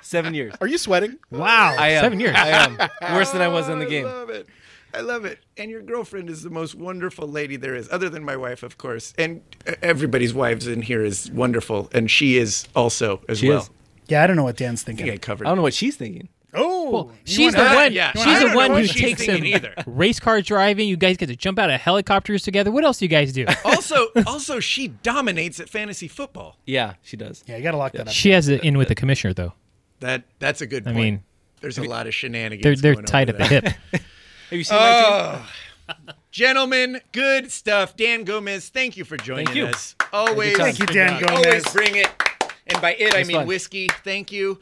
[0.03, 0.55] Seven years.
[0.61, 1.19] Are you sweating?
[1.31, 1.75] wow.
[1.79, 2.05] I am.
[2.05, 2.35] Seven years.
[2.37, 2.79] I am.
[3.15, 4.05] Worse than I was in the I game.
[4.07, 4.49] love it.
[4.95, 5.39] I love it.
[5.57, 8.79] And your girlfriend is the most wonderful lady there is, other than my wife, of
[8.79, 9.15] course.
[9.19, 13.61] And uh, everybody's wives in here is wonderful, and she is also as She well.
[13.61, 13.71] is.
[14.09, 15.15] yeah, I don't know what Dan's I think thinking.
[15.15, 15.47] I covered.
[15.47, 16.29] I don't know what she's thinking.
[16.53, 17.93] Oh, you She's the one.
[17.93, 19.73] Yeah, she's the one who takes him either.
[19.87, 20.89] race car driving.
[20.89, 22.73] You guys get to jump out of helicopters together.
[22.73, 23.47] What else do you guys do?
[23.65, 26.57] also, also, she dominates at fantasy football.
[26.67, 27.45] Yeah, she does.
[27.47, 28.13] Yeah, you got to lock that up.
[28.13, 29.53] She has it in with the commissioner, though.
[30.01, 31.23] That that's a good I mean,
[31.61, 32.65] there's a lot of shenanigans.
[32.65, 34.03] They're they're going tight over at the hip.
[34.51, 35.41] Have you seen my
[35.89, 36.15] team?
[36.31, 37.97] Gentlemen, good stuff.
[37.97, 39.67] Dan Gomez, thank you for joining Thank you.
[39.67, 39.97] us.
[40.13, 41.47] Always, Thank you, Dan Gomez.
[41.47, 42.09] Always bring it.
[42.69, 43.47] And by it, I mean fun.
[43.49, 43.89] whiskey.
[44.05, 44.61] Thank you.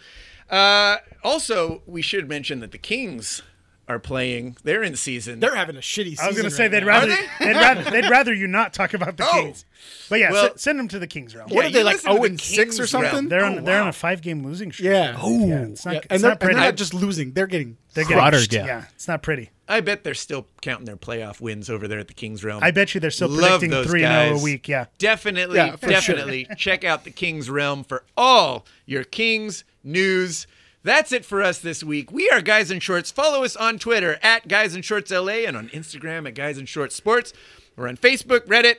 [0.48, 3.42] Uh, also, we should mention that the Kings
[3.86, 4.56] are playing.
[4.64, 5.40] They're in season.
[5.40, 6.24] They're having a shitty season.
[6.24, 8.94] I was going to say they'd rather, Are they'd rather they'd rather you not talk
[8.94, 9.32] about the Oh.
[9.32, 9.66] Kings.
[10.08, 11.50] But yeah, Well- s- send them to the Kings realm.
[11.50, 11.96] What Yeah, are they like?
[11.96, 13.04] listen to zero the and six or Kings realm.
[13.04, 13.28] something?
[13.28, 14.86] They're on Oh, they're on a five game losing streak.
[14.88, 15.18] Yeah.
[15.22, 16.54] yeah, it's not Yeah, it's and they're, not pretty.
[16.54, 18.64] and they're not just losing; they're getting They're getting crushed, yeah.
[18.66, 18.84] yeah.
[18.94, 19.50] it's not pretty.
[19.68, 22.62] I bet they're still counting their playoff wins over there at the Kings realm.
[22.62, 24.66] I bet you they're still Love predicting three and oh a week.
[24.68, 25.90] Yeah, Definitely, Yeah, for sure.
[25.90, 30.46] definitely check out the King's Realm for all your Kings news.
[30.84, 32.10] That's it for us this week.
[32.10, 33.10] We are Guys in Shorts.
[33.10, 36.64] Follow us on Twitter at Guys in Shorts LA and on Instagram at Guys in
[36.66, 37.32] Shorts Sports.
[37.76, 38.76] We're on Facebook, Reddit,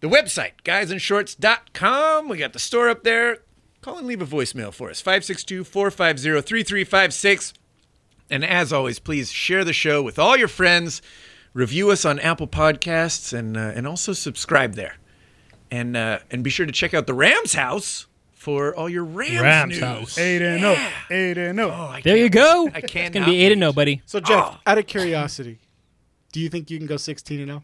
[0.00, 2.28] the website, guysinshorts.com.
[2.28, 3.38] We got the store up there.
[3.80, 7.54] call and leave a voicemail for us 562 450 3356.
[8.32, 11.02] And as always, please share the show with all your friends,
[11.52, 14.96] review us on Apple Podcasts, and, uh, and also subscribe there.
[15.70, 19.40] And, uh, and be sure to check out the Rams house for all your Rams,
[19.42, 19.80] Rams news.
[19.80, 20.18] house.
[20.18, 20.88] Eight and oh.
[21.10, 21.70] Eight and oh.
[21.70, 22.68] Oh, There you go.
[22.72, 23.08] I can't.
[23.08, 24.00] It's gonna be eight and no, buddy.
[24.06, 24.58] So Jeff, Oh.
[24.66, 25.58] out of curiosity,
[26.32, 27.54] do you think you can go 16 and oh?
[27.54, 27.62] 0?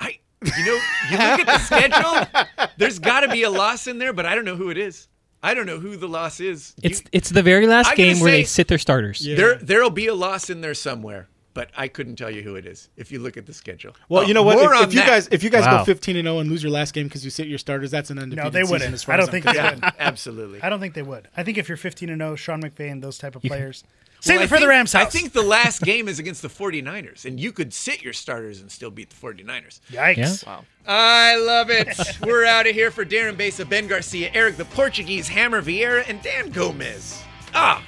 [0.00, 0.18] I,
[0.56, 0.80] you know,
[1.10, 2.68] you look at the schedule.
[2.78, 5.06] There's got to be a loss in there, but I don't know who it is.
[5.42, 6.74] I don't know who the loss is.
[6.82, 9.24] You- It's it's the very last game where they sit their starters.
[9.26, 9.36] Yeah.
[9.36, 12.66] there, there'll be a loss in there somewhere, but I couldn't tell you who it
[12.66, 13.94] is if you look at the schedule.
[14.08, 14.58] Well, Oh, you know uh, what?
[14.82, 15.06] If, if you that.
[15.06, 15.78] guys if you guys Wow.
[15.78, 18.10] go 15 and 0 and lose your last game because you sit your starters, that's
[18.10, 18.92] an undefeated No, they wouldn't.
[18.92, 19.78] as far I don't I'm think they would.
[19.80, 20.60] yeah, absolutely.
[20.62, 21.28] I don't think they would.
[21.36, 23.84] I think if you're 15 and 0, Sean McVay and those type of players.
[24.20, 25.06] Save well, it I for think, the Rams house.
[25.06, 28.60] I think the last game is against the 49ers, and you could sit your starters
[28.60, 29.80] and still beat the 49ers.
[29.90, 30.16] Yikes.
[30.16, 30.34] Yeah.
[30.46, 30.64] Wow.
[30.86, 31.96] I love it.
[32.26, 36.20] We're out of here for Darren Besa, Ben Garcia, Eric the Portuguese, Hammer Vieira, and
[36.22, 37.22] Dan Gomez.
[37.54, 37.82] Ah,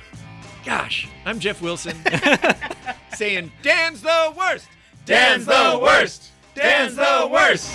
[0.64, 1.08] gosh.
[1.24, 1.96] I'm Jeff Wilson
[3.14, 4.68] saying, Dan's the worst.
[5.06, 6.30] Dan's the worst.
[6.54, 7.70] Dan's the worst.